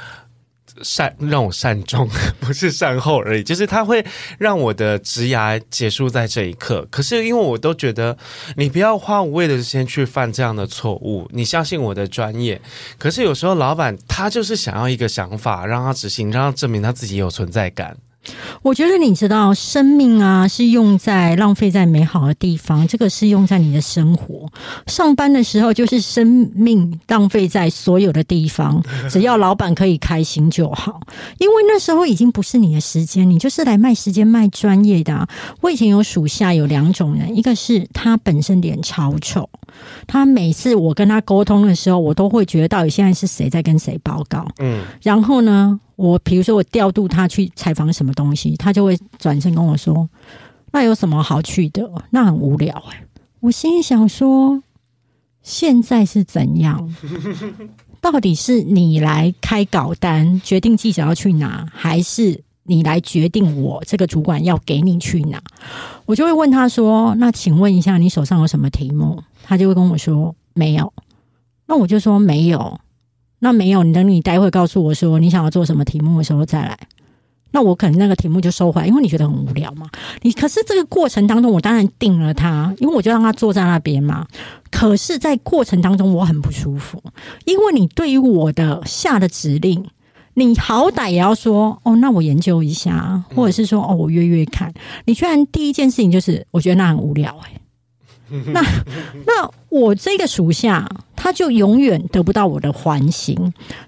[0.82, 2.08] 善让我善终，
[2.40, 4.04] 不是善后而已，就是他会
[4.38, 6.86] 让我的职涯结束在这一刻。
[6.90, 8.16] 可是因为我都觉得，
[8.56, 11.28] 你不要花无谓的时间去犯这样的错误。
[11.32, 12.60] 你相信我的专业，
[12.98, 17.96] 可是有时候老板他就是想要一个想法，让他执行，让他证明他自己有存在感。
[18.62, 24.50] 我觉得你知道，生命啊是用在浪费在美好的地方，这个是用在你的生活。
[24.86, 31.00] 上班的时候就是生命浪费在所有的地方， 只要老板可以开心就好。
[31.38, 35.26] 因为那时候已经不是你的时间，你就是来卖时间、卖专业的啊。
[35.62, 39.48] 我以前有属下有两种人，一个是他本身脸超丑，
[40.06, 44.46] 他每次我跟他沟通的时候，我都会觉得到底现在是谁在跟谁报告。
[44.58, 45.78] 嗯，然后呢？
[45.96, 50.08] 我比如说，我调度他去采访什么东西，他就会转身跟我说
[50.72, 51.86] ：“那有什么好去的？
[52.08, 53.04] 那很无聊。”哎，
[53.40, 54.62] 我心里想说
[55.44, 56.90] ：“现在是怎样？
[58.00, 65.42] 到底是你来开稿单，决定记者要去哪，还是你来决定我这个主管要给你去哪？”
[66.06, 70.92] 我就会问他说：“那请问一下，你手上有什么题目？”他就会跟我说：“没有。”
[71.66, 72.80] 那我就说：“没有。”
[73.42, 76.78] 那没有，你等你待会告诉我说你想要做什么题目的时候再来。
[77.52, 79.88] 那我可能那个题目就收回来，因为你觉得很无聊嘛。
[80.20, 84.26] 你可是这个过程当中，我当然定了他，因为我就让他坐在那边嘛。
[84.70, 87.02] 可是，在过程当中我很不舒服，
[87.46, 89.84] 因为你对于我的下的指令，
[90.46, 94.72] 你好歹也要说哦，那我研究一下，或者是说哦，我约约看。
[95.04, 98.52] 你居然第一件事情就是，我觉得那很无聊哎、欸。
[98.52, 98.62] 那
[99.26, 100.88] 那我这个属下，
[101.22, 103.36] 他就永远得不到我的欢心。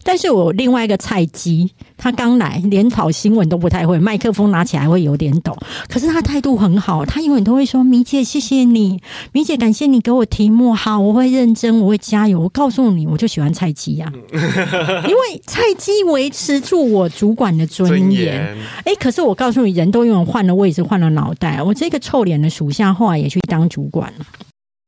[0.03, 5.57] 但是我另外一个菜鸡，他刚来，连跑新闻都不太会，麦克风拿起来会有点抖。
[5.89, 9.01] 可是他态度很好，他永远都会说：“米姐，谢谢你，
[9.33, 18.55] 米姐，感谢你给我题目，好，我会认真，我会加油。”我告诉你，我就喜欢菜鸡呀，因为菜鸡维持住我主管的尊严。
[18.85, 21.63] 哎，可是我告诉你，人都永远换了位置，换了脑袋。
[21.63, 24.27] 我这个臭脸的属下后来也去当主管了。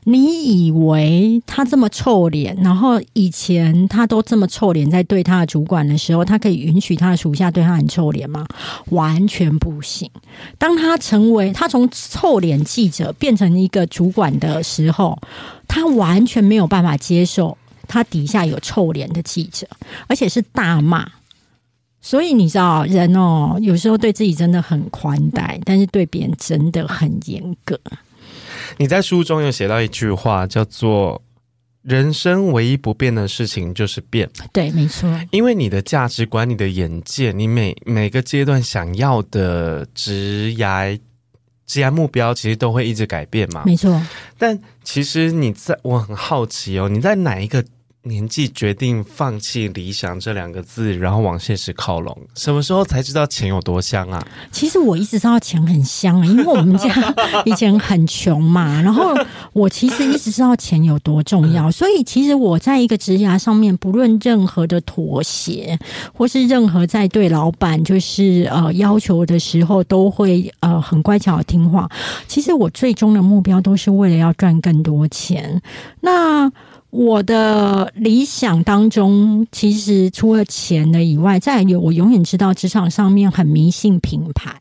[0.07, 8.47] 你以为他这么臭脸，然后以前他都这么臭脸，在对他的主管的时候，他可以允许他的属下对他很臭脸吗？
[8.91, 10.11] 完全不行。
[10.59, 15.19] 当他成为他从臭脸记者变成一个主管的时候，
[15.67, 17.57] 他完全没有办法接受
[17.89, 19.67] 他底下有臭脸的记者，
[20.07, 21.11] 而且是大骂。
[22.03, 27.81] 所以你知道，人哦，有时候对自己真的很宽待，但是对别人真的很严格。
[28.77, 31.23] 你在书中有写到一句话，叫做
[31.83, 34.29] “人生唯一不变的事情就是变”。
[34.53, 35.09] 对，没错。
[35.31, 40.99] 因为你的价值观、你的眼界、你每每个阶段想要的职涯、
[41.67, 43.63] 职涯目标，其实都会一直改变嘛。
[43.67, 44.01] 没错。
[44.39, 47.65] 但其实你在，我很好奇哦，你在哪一个？
[48.07, 52.17] 年纪决定放弃理想这两个字，然后往现实靠拢。
[52.35, 54.23] 什么时候才知道钱有多香啊？
[54.53, 56.95] 其实我一直知道钱很香，因为我们家
[57.47, 58.81] 以前很穷嘛。
[58.85, 59.15] 然后
[59.55, 65.79] 我其实一直知道钱有多重要，所以其实我在一个职涯上面，不论任何的妥协，
[66.13, 71.89] 或是任何在对老板就是呃要求的时候，都会呃很乖巧的听话。
[72.29, 75.63] 其实我最终的目标都是为了要赚更多钱。
[76.03, 76.53] 那。
[76.95, 84.55] 我的理想当中，其实除了钱的以外，再有我永远知道职场上面很迷信品牌，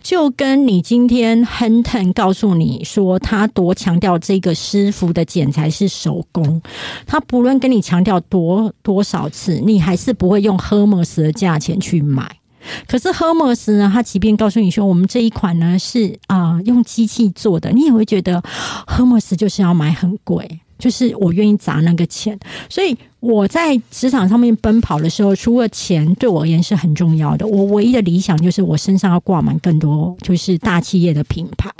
[0.00, 6.62] 就跟你今天亨腾告诉你说他多强调这个师傅的剪裁是手工，
[7.06, 12.38] 他不论跟你强调多多少次，你还是不会用 Hermes 的价钱去买。
[12.86, 18.42] 可是 Hermes 呢，他即便告诉你说我们这一款呢是啊、用机器做的，你也会觉得
[18.86, 20.60] Hermes 就是要买很贵。
[20.78, 31.70] 就是我愿意砸那个钱，所以我在职场上面奔跑的时候，除了钱对我而言是很重要的，我唯一的理想就是我身上要挂满更多就是大企业的品牌，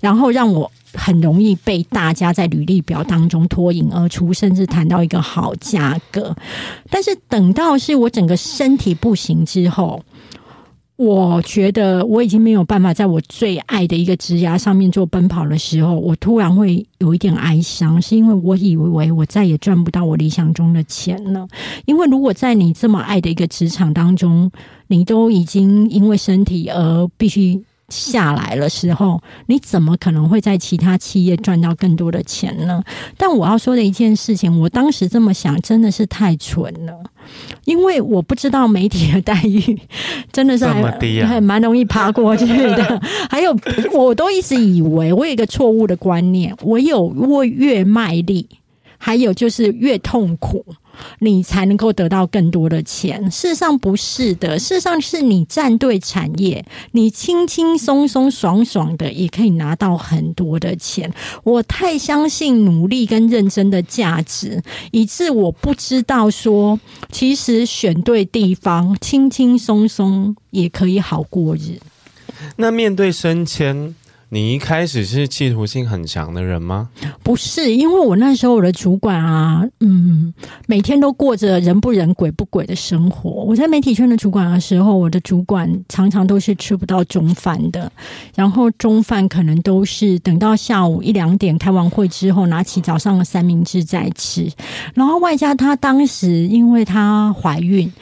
[0.00, 6.34] 然后让我很容易被大家在履历表当中脱颖而出，甚至谈到一个好价格。
[6.88, 10.02] 但是等到是我整个身体不行之后。
[11.02, 21.48] 我觉得我已经没有办法在我最爱的一个职涯上面做奔跑的时候，我突然会有一点哀伤，是因为我以为我再也赚不到我理想中的钱了。
[21.86, 24.48] 因为如果在你这么爱的一个职场当中，
[24.86, 27.60] 你都已经因为身体而必须
[27.92, 32.82] 下来的时候，你怎么可能会在其他企业赚到更多的钱呢？
[33.18, 36.94] 但我要说的一件事情，我当时这么想，真的是太蠢了，
[37.66, 39.78] 因为我不知道媒体的待遇
[40.32, 43.00] 真的是还蛮、啊、容易爬过去的。
[43.28, 43.56] 还有，
[43.92, 48.48] 我都一直以为我有一个错误的观念，我有我越卖力，
[48.96, 50.64] 还有就是越痛苦。
[51.18, 53.30] 你才能够得到更多的钱。
[53.30, 61.12] 事实上不是的，事实上是你站对产业，你轻轻松松、爽爽的也可以拿到很多的钱。
[61.44, 66.78] 我太相信努力跟认真的价值，以致我不知道说，
[67.10, 71.78] 其实选对地方，轻轻松松也可以好过日。
[72.56, 73.94] 那面对升迁。
[74.34, 76.88] 你一开始是企图心很强的人吗？
[77.22, 80.32] 不是，因为我那时候我的主管啊，嗯，
[80.66, 83.30] 每天都过着人不人鬼不鬼的生活。
[83.30, 87.92] 我在媒体圈的主管的时候，我的主管常常都是吃不到中饭的，
[88.34, 94.50] 然后中饭可能都是等到下午一两点开完会之后，拿起早上的三明治再吃，
[94.94, 97.92] 然后外加他当时因为他怀孕。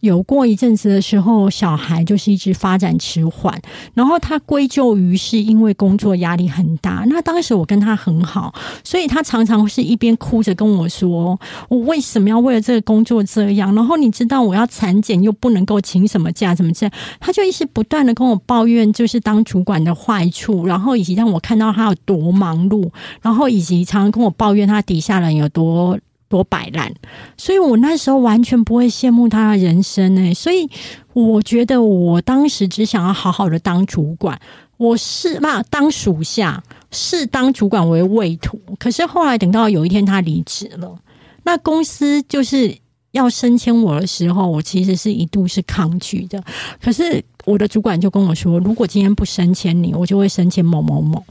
[0.00, 3.60] 有过一阵子的时候，小孩就是一直发展迟缓，
[3.94, 7.04] 然后他归咎于是因为工作压力很大。
[7.08, 11.38] 那当时我跟他很好，所以他常常是一边哭着跟我说
[11.68, 16.92] ：“我为什么要为了这个工作这样？”然后你知道我要产检又不能够请什么假，怎么这样？
[17.20, 22.90] 他就一直不断的跟我抱怨，就是当主管的坏处，然后以及让我看到他有多忙碌，
[23.20, 25.98] 然后以及常常跟我抱怨他底下人有多。
[26.28, 26.92] 多摆烂，
[27.36, 30.34] 所以我那时候完全不会羡慕他的人生呢。
[30.34, 30.68] 所以
[31.14, 34.38] 我觉得我当时只想要好好的当主管，
[34.76, 38.60] 我是嘛当属下，是当主管为畏途。
[38.78, 40.98] 可是后来等到有一天他离职了，
[41.44, 42.76] 那公司就是
[43.12, 46.42] 要升迁我的时候，我其实是一度是抗拒的。
[46.80, 51.24] 可是我的主管就跟我说，如果今天不升迁你，我就会升迁某某某。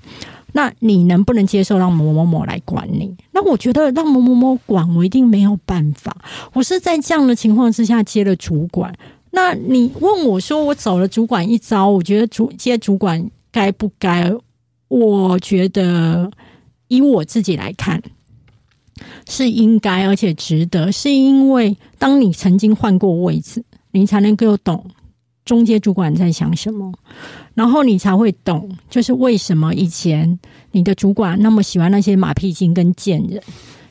[0.53, 3.15] 那你能不能接受让某某某来管你？
[3.31, 6.15] 那我觉得让某某某管我一定没有办法。
[6.53, 8.93] 我是在这样的情况之下接了主管。
[9.31, 14.33] 那你问我说，我走了主管一遭，我觉得主接主管该不该？
[14.87, 16.31] 我觉得
[16.87, 18.01] 以我自己来看，
[19.27, 24.83] 是应该而且值得，是因为当你曾经换过位置，你才能够懂。
[25.47, 26.91] 中阶主管在想什么，
[27.55, 30.37] 然后你才会懂，就是为什么以前
[30.73, 33.41] 你的主管那么喜欢那些马屁精跟贱人，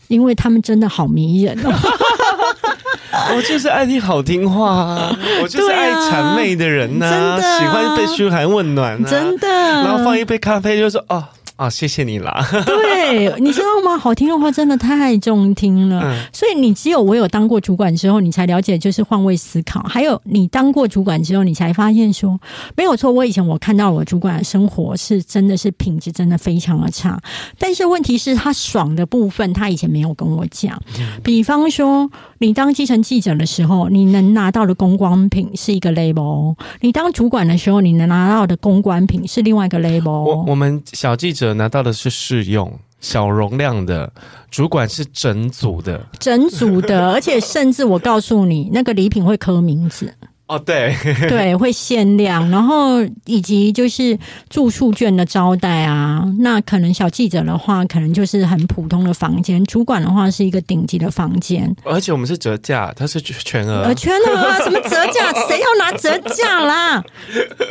[0.07, 1.73] 因为他们真的好迷人哦。
[3.35, 9.49] 我就是爱听好听话啊， 我就是爱谄媚的人呐、喜欢被嘘寒问暖、啊，真的。
[9.49, 11.25] 然后放一杯咖啡就说哦。
[11.57, 12.47] 啊、哦，谢谢你啦！
[12.67, 13.06] 对，
[13.39, 13.97] 你知道吗？
[13.99, 16.01] 好听的话真的太中听了。
[16.05, 19.83] 嗯、所以你只有我有当过主管之后，你才了解就是换位思考。
[19.83, 22.39] 还有你当过主管之后，你才发现说
[22.77, 23.11] 没有错。
[23.11, 27.21] 我以前我看到我主管的生活是真的是品质真的非常的差。
[27.59, 30.81] 但是问题是，他爽的部分他以前没有跟我讲。
[31.25, 40.11] 比方说，你当基层记者的时候，你能拿到的公关品是一个 label；你当主管的时候，你能拿到的公关品是另外一个 label。
[40.11, 41.57] 我我们小记者。
[41.57, 42.71] 拿到的是试用
[43.01, 44.11] 小容量的，
[44.51, 50.13] 主管是整组的，整组的， 而且甚至我告诉你，那个礼品会刻名字。
[50.49, 50.95] 哦，对
[51.29, 54.17] 对，会限量，然后以及就是
[54.49, 65.33] 住宿券的招待啊，那可能小记者的话，可能就是很普通的房间；主管的话是一个顶级的房间，而且我们是折价，它是全额，呃，全额啊，什么折价？
[65.51, 67.05] 谁要拿折价啦？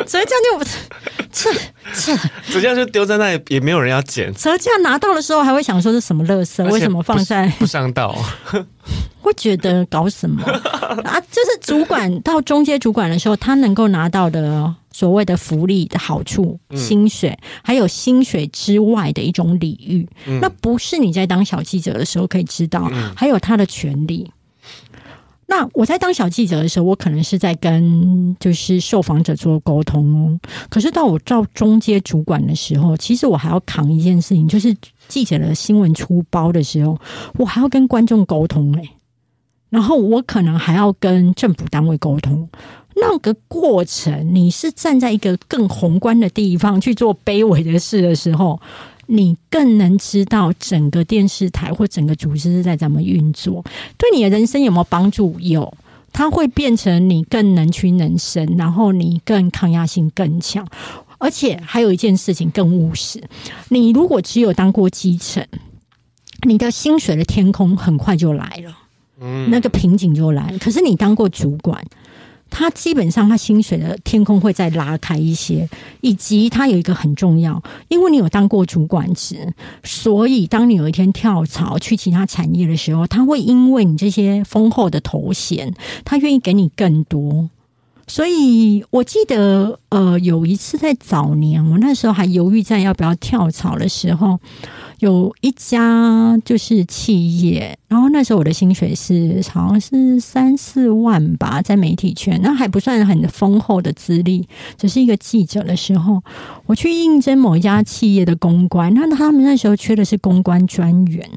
[0.06, 0.66] 折价就
[1.32, 1.50] 这
[1.96, 2.16] 这
[2.54, 4.34] 折价就丢在那里，也没有人要捡。
[4.34, 6.64] 折价拿到的时候还会想说是什么垃圾？
[6.70, 8.16] 为什么放在不上道？
[9.22, 11.20] 会觉得搞什么啊？
[11.32, 20.08] 就是主管到中阶主管的时候，他能够拿到的所谓的福利的好处、薪水，还有薪水之外的一种礼遇，
[20.40, 22.88] 那不是你在当小记者的时候可以知道。
[23.16, 24.30] 还有他的权利。
[25.48, 30.40] 那我在当小记者的时候，我可能是在跟就是受访者做沟通哦。
[30.70, 34.76] 可是到我到中阶主管的时候，其实我还要扛一件事情，就是
[35.08, 37.00] 记者的新闻出包的时候，
[37.38, 38.84] 我还要跟观众沟通哎。
[39.70, 42.48] 然后我可能还要跟政府单位沟通，
[42.96, 48.60] 那个过程，你是站在一个更宏观的地方去做卑微的事的时候，
[49.08, 53.64] 你更能知道整个电视台或整个组织是在怎么运作，
[53.98, 55.40] 对你的人生有没有帮助？
[55.40, 55.72] 有，
[56.12, 60.68] 它会变成你更能屈能伸，然后你更抗压性更强，
[61.18, 63.22] 而且还有一件事情更务实，
[63.70, 65.46] 你如果只有当过基层，
[66.48, 68.78] 你的薪水的天空很快就来了。
[69.22, 70.60] 嗯，那个瓶颈就来了。
[70.60, 71.82] 可是你当过主管，
[72.58, 75.68] 他基本上他薪水的天空会再拉开一些，
[76.00, 79.54] 以及他有一个很重要，因为你有当过主管职，
[79.84, 85.74] 所以当你有一天跳槽去其他产业的时候，他会因为你这些丰厚的头衔，
[86.06, 87.50] 他愿意给你更多。
[88.08, 94.40] 所以我记得，呃，有一次在早年，我那时候还犹豫在要不要跳槽的时候，
[95.00, 104.48] 有一家就是企业，然后那时候我的薪水是好像是三四万吧，在媒体圈，那还不算很丰厚的资历，
[104.78, 106.22] 只是一个记者的时候，
[106.68, 111.28] 我去应征某一家企业的公关，那他们那时候缺的是公关专员，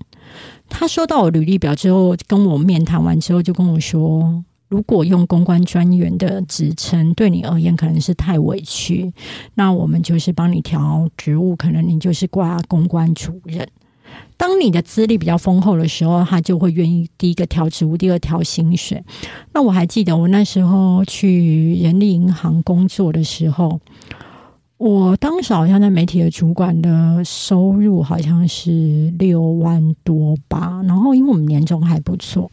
[0.69, 4.45] 他收到我履历表之后，跟我面谈完之后，就跟我说。
[4.69, 9.13] 如果用公关专员的职称对你而言可能是太委屈，
[9.55, 13.67] 那我们就是帮你调职务，可能你就是挂公关主任。
[14.37, 19.03] 当你的资历比较丰厚的时候，他就会愿意第一个调职务，第二调薪水。
[19.53, 23.81] 那我还记得我那时候去人力银行工作的时候，
[24.77, 32.51] 我当时好像在媒体的主管的收入好像是六万多吧，然后因为我们年终还不错。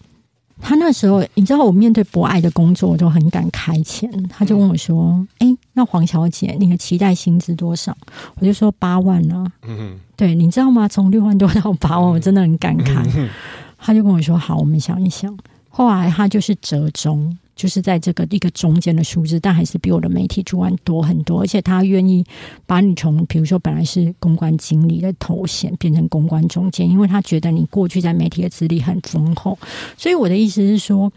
[0.67, 4.11] 他那时候，你知道，我面对博爱的工作，我都很敢开钱。
[4.27, 7.95] 他就问我说：“哎、欸，那黄小姐，你的期待薪资多少？”
[8.41, 10.87] 我就说：“八万呢。”嗯，对，你知道吗？
[10.87, 13.29] 从六万多到八万，我真的很感慨。
[13.77, 15.37] 他就跟我说：“好，我们想一想。”
[15.69, 17.37] 后来他就是折中。
[17.55, 22.23] 就是在这个一个中间的数字，但还是比我的媒体主管多很多，而且他愿意
[22.65, 29.57] 把你从比如说本来是公关经理的头衔变成公关总监，因为他觉得你过去在媒体的资历很丰厚。
[29.97, 31.11] 所以我的意思是说，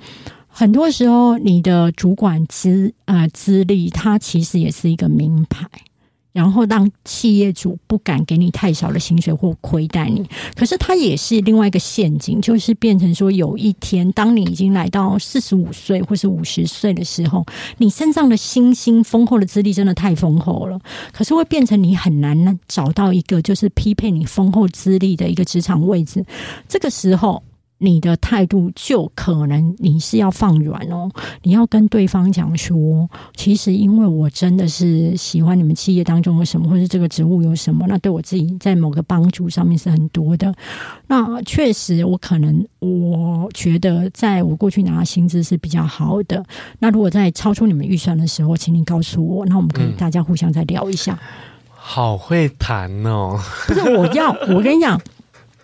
[0.47, 5.67] 很多时候你的主管资啊资历，它其实也是一个名牌。
[6.39, 10.25] 然后让企业主不敢给你太少的薪水或亏待你，
[10.55, 17.45] 可是它也是另外一个陷阱，就是变成说，有一天当你已经来到四十五岁或是五十岁的时候，
[17.79, 20.79] 你身上的新兴丰厚的资历真的太丰厚了，
[21.13, 26.25] 可是会变成你很难找到一个就是匹配你丰厚资历的一个职场位置，
[26.69, 27.43] 这个时候。
[27.79, 31.09] 你的态度就可能你是要放软哦，
[31.43, 40.53] 你要跟对方讲说，其实因为我真的是喜欢你们企业当中有什么，或是这个职务有什么，那对我自己在某个帮助上面是很多的。
[41.07, 46.45] 那确实，我可能我觉得在我过去拿的薪资是比较好的。
[46.81, 51.13] 那如果在超出你们预算的时候，请你告诉我，那我们可以大家互相再聊一下。
[51.15, 51.19] 嗯，
[51.75, 53.39] 好会谈哦！
[53.67, 55.01] 不是我要，我跟你讲。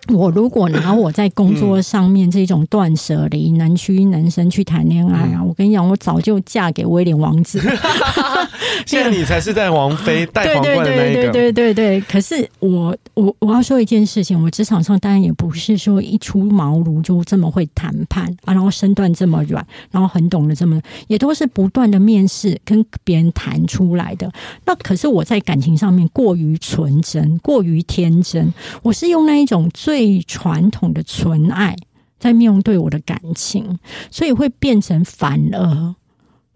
[0.09, 7.59] 我如果拿我在工作上面这种断舍离、能屈男生去谈恋爱啊，我跟你讲，我早就嫁给威廉王子。
[8.85, 11.31] 现在你才是在王妃戴皇冠的那一个。
[11.31, 12.01] 对对对对对对。
[12.01, 24.31] 可是我我我要说一件事情，我职场上当然也不是说一出茅庐就这么会谈判啊，然后身段这么软，然后很懂得这么，也都是不断的面试跟别人谈出来的。
[24.65, 28.53] 那可是我在感情上面过于纯真，过于天真，
[28.83, 31.75] 我是用那一种最传统的纯爱
[32.19, 33.77] 在面对我的感情，
[34.09, 35.95] 所以会变成反而。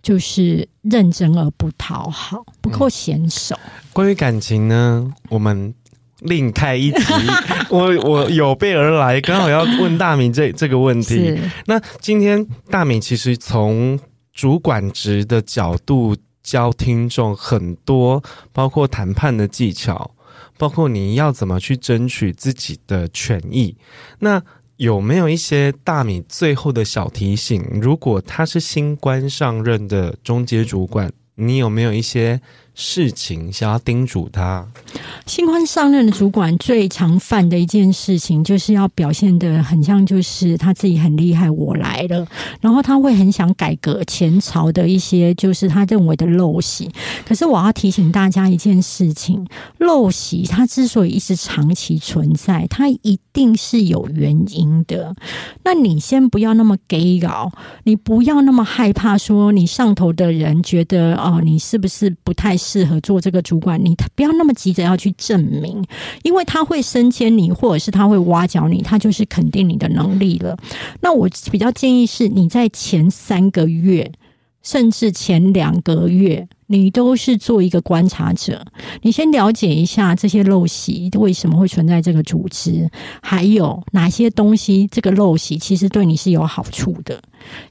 [0.02, 3.54] 就是认真而不讨好，不够娴熟。
[3.56, 3.70] 嗯。
[3.92, 5.74] 关于感情呢，我们
[6.20, 7.04] 另开一集。
[7.70, 11.38] 我我有备而来，刚好要问大明这这个问题。
[11.66, 14.00] 那今天大明其实从
[14.34, 18.24] 主管职的角度教听众很多，
[18.54, 20.12] 包括谈判的技巧，
[20.60, 23.76] 包括你要怎么去争取自己的权益。
[24.20, 24.44] 那
[24.76, 27.66] 有没有一些大米最后的小提醒？
[27.82, 32.40] 如果他是新官上任的中阶主管，你有没有一些？
[32.82, 34.66] 事情想要叮嘱他，
[35.26, 42.26] 新官上任的主管最常犯的一件事情，就是要表现得很像，就是他自己很厉害，我来了。
[42.62, 46.90] 然后他会很想改革前朝的一些，就是他认为的陋习。
[47.28, 49.46] 可是我要提醒大家一件事情：
[49.78, 55.14] 陋习它之所以一直长期存在，它一定是有原因的。
[55.66, 57.52] 那你先不要那么给搞，
[57.84, 62.58] 你不要那么害怕说你上头的人觉得哦，你是不是不太。
[62.70, 65.84] 适合做这个主管，你不要那么急着要去证明，
[66.22, 70.56] 因为他会升迁你，或者是他会挖角你，他就是肯定你的能力了。
[71.02, 74.12] 那我比较建议是，你在前三个月，
[74.62, 76.48] 甚至前两个月。
[76.72, 78.64] 你都是做一个观察者，
[79.02, 82.88] 你先了解一下这些陋习为什么会存在这个组织，
[83.24, 87.20] 还有哪些东西这个陋习其实对你是有好处的。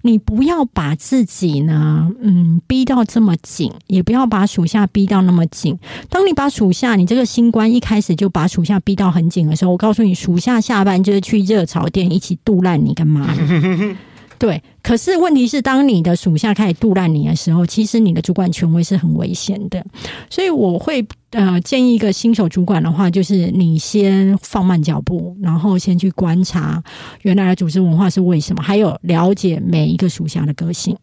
[0.02, 5.78] 你不要把自己呢，嗯，逼到这么紧，也不要把属下逼到那么紧。
[6.10, 13.32] 当你把属下，你这个新官一开始就把属下逼到很紧的时候，我告诉你，属下下班就是去热炒店一起杜烂你干嘛？
[14.38, 19.84] 对，可是问题是，当你的属下开始杜烂你的时候，其实你的主管权威是很危险的。
[20.30, 26.80] 所以我会呃建议一个新手主管的话，就是你先放慢脚步，然后先去观察
[27.22, 30.96] 原来的组织文化是为什么，还有了解每一个属下的个性，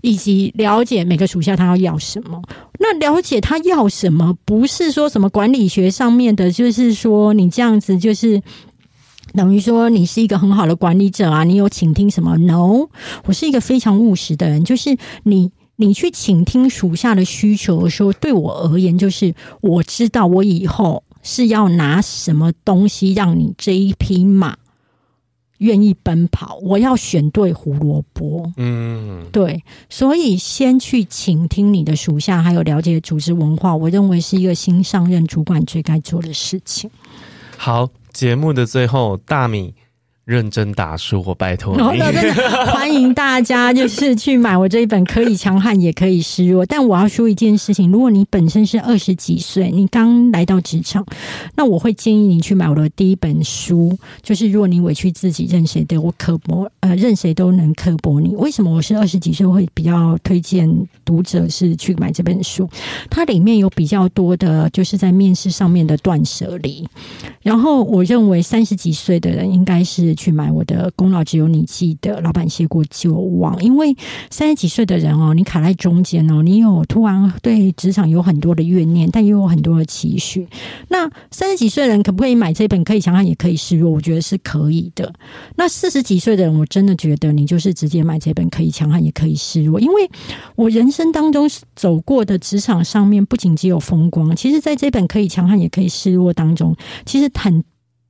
[0.00, 2.40] 以及了解每个属下他要要什么。
[2.78, 8.40] 那了解他要什么，不是说什么管理学上面的，就是说你这样子就是。
[9.36, 12.88] 等于说你是一个很好的管理者啊，你有倾听什么？No，
[13.24, 14.64] 我是一个非常务实的人。
[14.64, 24.56] 就是你，你去倾听属下的需求的时候，对我而言，就是我知道我以后是要拿什么东西让你这一匹马
[25.58, 26.58] 愿意奔跑。
[26.62, 28.52] 我要选对胡萝卜。
[28.56, 36.88] 嗯，对，所以先去倾听你的属下，还有了解组织文化，我认为是一个新上任主管最该做的事情。
[37.56, 37.90] 好。
[38.14, 39.74] 节目的最后，大米。
[40.24, 42.00] 认真打书，我拜托你。
[42.72, 46.64] 欢迎大家就是去买我这一本，可以强悍也可以示弱。
[46.66, 51.04] 但我要说一件事情：如果你本身是二十几岁，你刚来到职场，
[51.56, 58.34] 那我会建议你去买我的第一本书，就是如果你委屈自己，任谁对我刻薄，呃，任谁都能刻薄你。
[58.36, 60.66] 为什么我是二十几岁会比较推荐
[61.04, 62.66] 读者是去买这本书？
[63.10, 66.88] 它里面有比较多的，就是在面试上面的断舍离。
[67.42, 70.13] 然后我认为三十几岁的人应该是。
[70.14, 73.60] 去买我的功劳只有你记得，老板谢过就忘。
[73.62, 73.96] 因为
[74.30, 80.46] 三十几岁的人哦，你卡在中间哦，你有突然对职场有很多的怨念，但又有很多的期许。
[80.88, 82.84] 那三十几岁人可不可以买这本？
[82.84, 85.10] 可以强悍，也可以示弱，我觉得是可以的。
[85.56, 89.80] 那四十几岁的人，我真的觉得你就是直接买这本，可以强悍，也可以示弱。
[89.80, 90.10] 因为
[90.54, 97.64] 我人生当中走过的职场上面，不仅只有风光，其实在这本可以强悍，也可以示弱当中，其实很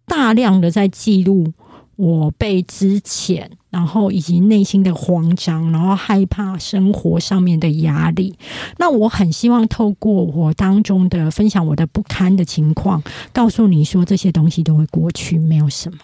[0.06, 1.52] 大量的在记录。
[1.96, 8.36] 我被之前，然后以及内心的慌张，然后害怕生活上面的压力。
[8.78, 15.98] 那我很希望透过我当中的分享，我的不堪的情况，告诉你说这些东西都会过去，没有什么。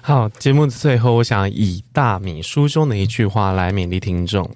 [0.00, 4.50] 好，节目的最后，我想以大米书中的一句话来勉励听众：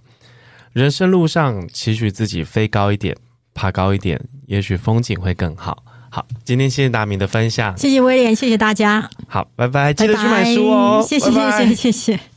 [0.72, 3.16] 人生路上，期许自己飞高一点，
[3.54, 5.84] 爬高一点，也许风景会更好。
[6.16, 9.06] 好，今天谢谢大明的分享，谢谢威廉，谢谢大家。
[9.28, 12.20] 好，拜拜，记得去买书哦，拜拜，谢谢，谢谢，谢谢。